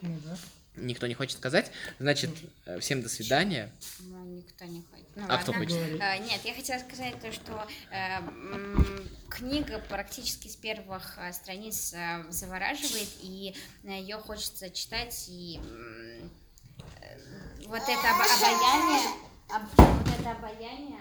Ну 0.02 0.20
да. 0.26 0.38
Никто 0.76 1.08
не 1.08 1.14
хочет 1.14 1.38
сказать. 1.38 1.72
Значит, 1.98 2.30
э, 2.66 2.80
всем 2.82 3.02
до 3.02 3.08
свидания. 3.10 3.72
Ну, 4.02 4.26
никто 4.26 4.66
не 4.66 4.82
хочет. 4.92 5.08
Ну, 5.16 5.24
А 5.30 5.38
кто 5.38 5.52
ладно. 5.54 5.66
хочет? 5.66 5.80
Э, 6.02 6.18
Нет, 6.20 6.42
я 6.44 6.54
хотела 6.54 6.78
сказать 6.80 7.20
то, 7.22 7.32
что 7.32 7.66
э, 7.90 8.18
м, 8.18 9.10
книга 9.30 9.80
практически 9.90 10.50
с 10.50 10.58
первых 10.58 11.18
э, 11.18 11.32
страниц 11.32 11.96
завораживает, 12.30 13.08
и 13.24 13.56
ее 13.86 14.18
хочется 14.18 14.70
читать, 14.70 15.26
и 15.30 15.60
э, 15.64 16.22
вот 17.66 17.82
это 17.82 18.08
обо- 18.14 18.38
обаяние, 18.38 19.10
об- 19.50 19.78
вот 19.78 20.20
это 20.20 20.32
обаяние, 20.32 20.97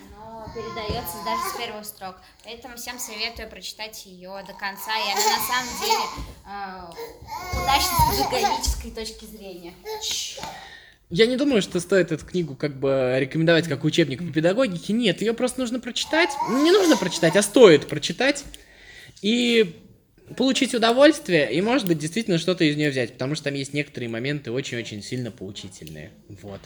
передается 0.57 1.17
даже 1.25 1.43
с 1.53 1.59
первых 1.59 1.85
строк. 1.85 2.17
Поэтому 2.45 2.77
всем 2.77 2.99
советую 2.99 3.49
прочитать 3.51 4.07
ее 4.07 4.43
до 4.47 4.55
конца, 4.55 4.97
и 4.97 5.13
она 5.13 5.21
на 5.21 5.45
самом 5.47 5.71
деле 5.81 6.05
э, 6.47 7.63
удачна 7.63 7.97
с 7.99 8.31
педагогической 8.31 8.91
точки 8.91 9.25
зрения. 9.27 9.75
Я 11.11 11.27
не 11.27 11.37
думаю, 11.37 11.63
что 11.63 11.79
стоит 11.79 12.11
эту 12.11 12.25
книгу 12.25 12.57
как 12.57 12.75
бы 12.81 13.15
рекомендовать 13.19 13.69
как 13.69 13.85
учебник 13.85 14.27
по 14.27 14.33
педагогике. 14.33 14.93
Нет, 14.93 15.21
ее 15.21 15.35
просто 15.35 15.61
нужно 15.61 15.79
прочитать. 15.79 16.31
Ну, 16.49 16.65
Не 16.65 16.73
нужно 16.73 16.97
прочитать, 16.97 17.37
а 17.37 17.43
стоит 17.43 17.87
прочитать. 17.87 18.45
И 19.23 19.81
получить 20.37 20.75
удовольствие, 20.75 21.53
и, 21.53 21.61
может 21.61 21.87
быть, 21.87 21.99
действительно 21.99 22.39
что-то 22.39 22.65
из 22.65 22.77
нее 22.77 22.91
взять, 22.91 23.13
потому 23.13 23.37
что 23.37 23.45
там 23.45 23.55
есть 23.55 23.73
некоторые 23.73 24.09
моменты 24.09 24.51
очень-очень 24.51 25.03
сильно 25.03 25.31
поучительные. 25.31 26.11
Вот. 26.43 26.61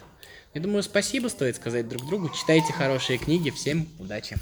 Я 0.52 0.60
думаю, 0.60 0.82
спасибо 0.82 1.28
стоит 1.28 1.56
сказать 1.56 1.88
друг 1.88 2.04
другу. 2.06 2.28
Читайте 2.30 2.72
хорошие 2.72 3.18
книги. 3.18 3.50
Всем 3.50 3.86
удачи. 3.98 4.36